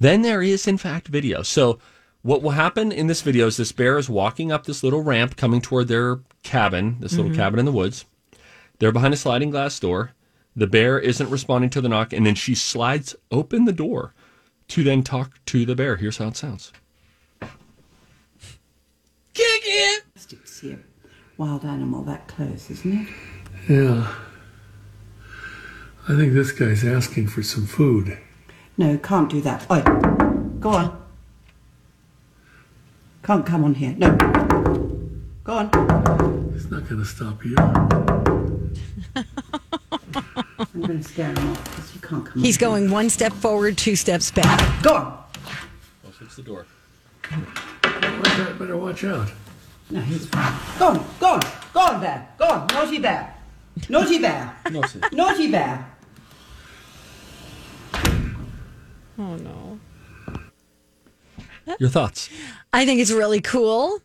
[0.00, 1.42] Then there is, in fact, video.
[1.42, 1.78] So,
[2.22, 5.36] what will happen in this video is this bear is walking up this little ramp
[5.36, 7.36] coming toward their cabin, this little Mhm.
[7.36, 8.04] cabin in the woods.
[8.80, 10.12] They're behind a sliding glass door.
[10.56, 14.14] The bear isn't responding to the knock, and then she slides open the door
[14.68, 15.96] to then talk to the bear.
[15.96, 16.72] Here's how it sounds.
[17.40, 17.50] Kick
[19.64, 20.04] it!
[20.28, 20.78] To see a
[21.36, 23.08] wild animal that close, isn't it?
[23.68, 24.12] Yeah.
[26.08, 28.18] I think this guy's asking for some food.
[28.78, 29.70] No, can't do that.
[29.70, 29.82] Oi,
[30.58, 31.02] go on.
[33.22, 33.94] Can't come on here.
[33.98, 34.16] No.
[35.44, 35.68] Go on.
[36.54, 37.54] It's not going to stop you.
[39.14, 42.68] I'm going to scare him off because you can't come He's on here.
[42.68, 44.82] going one step forward, two steps back.
[44.82, 45.24] Go on.
[46.06, 46.66] Oh, fix the door.
[47.30, 49.30] Watch out, better watch out.
[49.90, 50.54] No, he's fine.
[50.78, 51.40] Go on, go on,
[51.72, 52.28] go on there.
[52.38, 53.34] Go on, naughty bear.
[53.88, 54.56] Naughty bear.
[54.70, 55.00] Naughty.
[55.12, 55.86] Naughty bear.
[59.18, 59.78] Oh no.
[61.78, 62.28] Your thoughts?
[62.72, 64.00] I think it's really cool.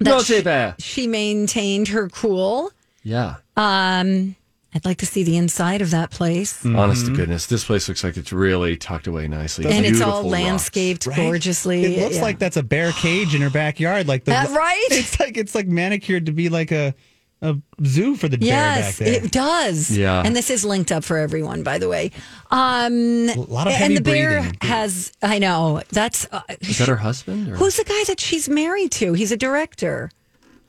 [0.00, 0.74] Naughty she, bear.
[0.78, 2.70] she maintained her cool.
[3.02, 3.36] Yeah.
[3.56, 4.36] Um,
[4.74, 6.64] I'd like to see the inside of that place.
[6.66, 9.64] Honest to goodness, this place looks like it's really tucked away nicely.
[9.66, 10.32] And it's all Beautiful rocks.
[10.32, 11.16] landscaped Right?
[11.16, 11.84] gorgeously.
[11.96, 12.22] It looks Yeah.
[12.22, 14.06] like that's a bear cage in her backyard.
[14.06, 14.86] Like the That right?
[14.90, 16.94] It's like it's like manicured to be like a
[17.42, 17.54] a
[17.84, 19.08] zoo for the bear back Yes, there.
[19.24, 19.90] it does.
[19.96, 20.22] Yeah.
[20.24, 22.10] And this is linked up for everyone, by the way.
[22.50, 24.58] Um, a lot of and the bear breathing.
[24.62, 27.48] has, I know, that's, uh, Is that her husband?
[27.50, 27.56] Or?
[27.56, 29.12] who's the guy that she's married to?
[29.12, 30.10] He's a director.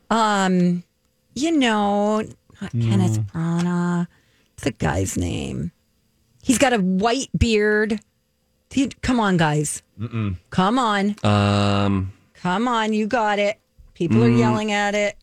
[0.10, 0.84] Um,
[1.36, 2.24] you know,
[2.62, 4.08] not Kenneth Branagh.
[4.53, 5.72] What's the guy's name?
[6.43, 7.99] He's got a white beard.
[8.72, 9.82] He- come on, guys.
[9.99, 10.38] Mm-mm.
[10.49, 11.16] Come on.
[11.24, 12.93] Um, Come on.
[12.93, 13.60] You got it.
[13.93, 14.38] People are Mm.
[14.39, 15.18] yelling at it.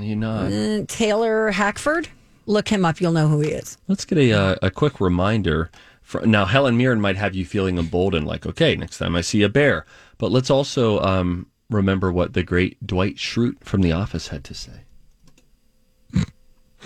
[0.00, 0.80] you know.
[0.80, 2.08] Uh, Taylor Hackford.
[2.46, 3.00] Look him up.
[3.00, 3.76] You'll know who he is.
[3.88, 5.70] Let's get a uh, a quick reminder.
[6.02, 9.42] For, now, Helen Mirren might have you feeling emboldened, like, okay, next time I see
[9.42, 9.84] a bear.
[10.16, 14.54] But let's also um, remember what the great Dwight Schrute from The Office had to
[14.54, 14.80] say.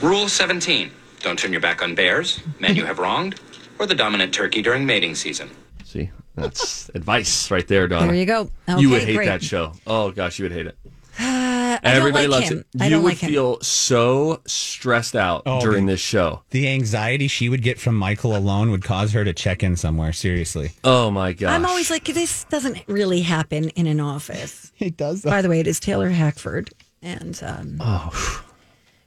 [0.00, 0.90] Rule 17.
[1.20, 3.40] Don't turn your back on bears, men you have wronged,
[3.78, 5.48] or the dominant turkey during mating season.
[5.84, 8.06] See, that's advice right there, Donna.
[8.06, 8.50] There you go.
[8.78, 9.26] you would hate great.
[9.26, 9.72] that show.
[9.86, 10.76] Oh gosh, you would hate it.
[11.72, 12.58] Uh, Everybody like loves him.
[12.58, 12.66] it.
[12.82, 13.30] I you don't would like him.
[13.30, 16.42] feel so stressed out Oh, during this show.
[16.50, 20.12] The anxiety she would get from Michael alone would cause her to check in somewhere.
[20.12, 20.72] Seriously.
[20.84, 21.50] Oh my gosh.
[21.50, 24.70] I'm always like, this doesn't really happen in an office.
[24.80, 25.22] It does.
[25.22, 26.70] By the way, it is Taylor Hackford,
[27.00, 28.44] and um, Oh.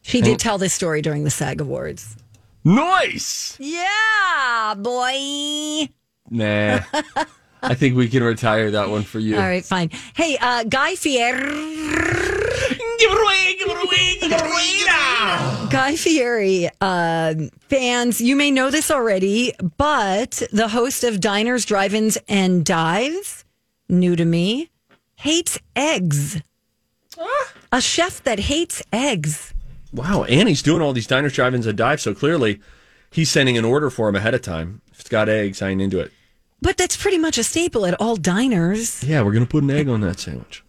[0.05, 2.15] She did tell this story during the SAG Awards.
[2.63, 3.57] Nice.
[3.59, 5.89] Yeah, boy.
[6.29, 6.79] Nah.
[7.61, 9.35] I think we can retire that one for you.
[9.35, 9.89] All right, fine.
[10.15, 11.41] Hey, uh, Guy Fieri.
[12.99, 15.67] Give it away, give it away, give it away now.
[15.71, 17.33] Guy Fieri uh,
[17.69, 23.43] fans, you may know this already, but the host of Diners, Drive-ins, and Dives,
[23.89, 24.69] new to me,
[25.15, 26.41] hates eggs.
[27.71, 29.54] A chef that hates eggs.
[29.95, 32.03] Wow, and he's doing all these diners, drive-ins, and dives.
[32.03, 32.59] So clearly,
[33.11, 34.81] he's sending an order for him ahead of time.
[34.91, 36.11] If it's got eggs, I ain't into it.
[36.61, 39.03] But that's pretty much a staple at all diners.
[39.03, 40.63] Yeah, we're gonna put an egg on that sandwich.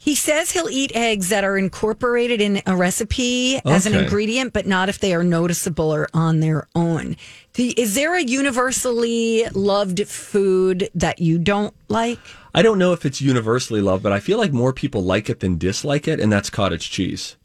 [0.00, 4.66] He says he'll eat eggs that are incorporated in a recipe as an ingredient, but
[4.66, 7.16] not if they are noticeable or on their own.
[7.52, 12.18] Do- Is there a universally loved food that you don't like?
[12.54, 15.40] I don't know if it's universally loved, but I feel like more people like it
[15.40, 17.36] than dislike it, and that's cottage cheese.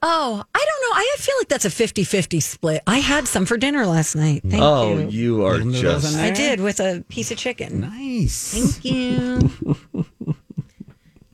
[0.00, 0.96] Oh, I don't know.
[0.96, 2.82] I feel like that's a 50 50 split.
[2.86, 4.42] I had some for dinner last night.
[4.42, 4.60] Thank you.
[4.62, 5.08] oh, you.
[5.08, 6.16] you are Little just.
[6.16, 7.80] I did with a piece of chicken.
[7.80, 8.52] Nice.
[8.54, 9.50] Thank you.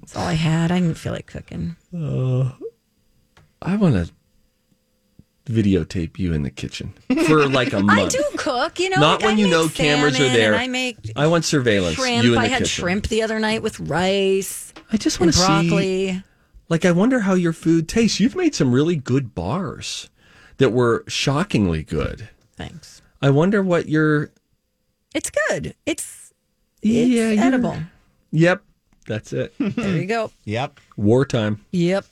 [0.01, 0.71] That's all I had.
[0.73, 1.77] I didn't feel like cooking.
[1.95, 2.53] Uh,
[3.61, 4.11] I want to
[5.51, 6.95] videotape you in the kitchen
[7.27, 8.01] for like a month.
[8.01, 8.97] I do cook, you know.
[9.01, 10.53] Not like when I you know cameras are there.
[10.55, 11.97] And I make I want surveillance.
[11.97, 12.25] shrimp.
[12.25, 12.83] You in I the had kitchen.
[12.83, 14.73] shrimp the other night with rice.
[14.91, 16.23] I just want to broccoli.
[16.65, 16.67] See.
[16.69, 18.21] Like, I wonder how your food tastes.
[18.21, 20.09] You've made some really good bars
[20.59, 22.29] that were shockingly good.
[22.57, 23.03] Thanks.
[23.23, 24.31] I wonder what your.
[25.15, 25.75] It's good.
[25.87, 26.33] It's
[26.83, 27.77] Yeah, it's you're- edible.
[28.33, 28.62] Yep,
[29.07, 29.55] that's it.
[29.59, 30.33] There you go.
[30.45, 30.81] Yep.
[30.97, 31.65] Wartime.
[31.71, 32.05] Yep.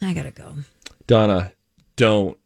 [0.00, 0.54] I gotta go.
[1.06, 1.52] Donna,
[1.96, 2.36] don't.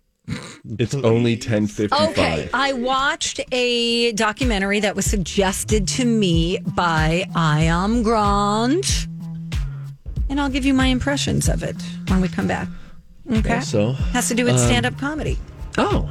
[0.79, 2.11] It's only ten fifty five.
[2.13, 9.07] Okay, I watched a documentary that was suggested to me by I Am Grant.
[10.29, 11.77] And I'll give you my impressions of it
[12.09, 12.69] when we come back.
[13.31, 13.61] Okay.
[13.61, 15.39] So Has to do with um, stand up comedy.
[15.79, 16.09] Oh,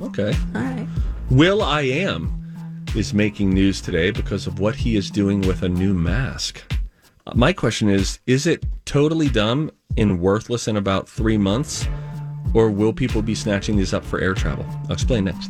[0.00, 0.34] okay.
[0.54, 0.86] All right.
[1.30, 2.34] will.i.am
[2.96, 6.62] is making news today because of what he is doing with a new mask.
[7.26, 11.86] Uh, My question is Is it totally dumb and worthless in about three months?
[12.54, 14.64] Or will people be snatching these up for air travel?
[14.86, 15.46] I'll explain next.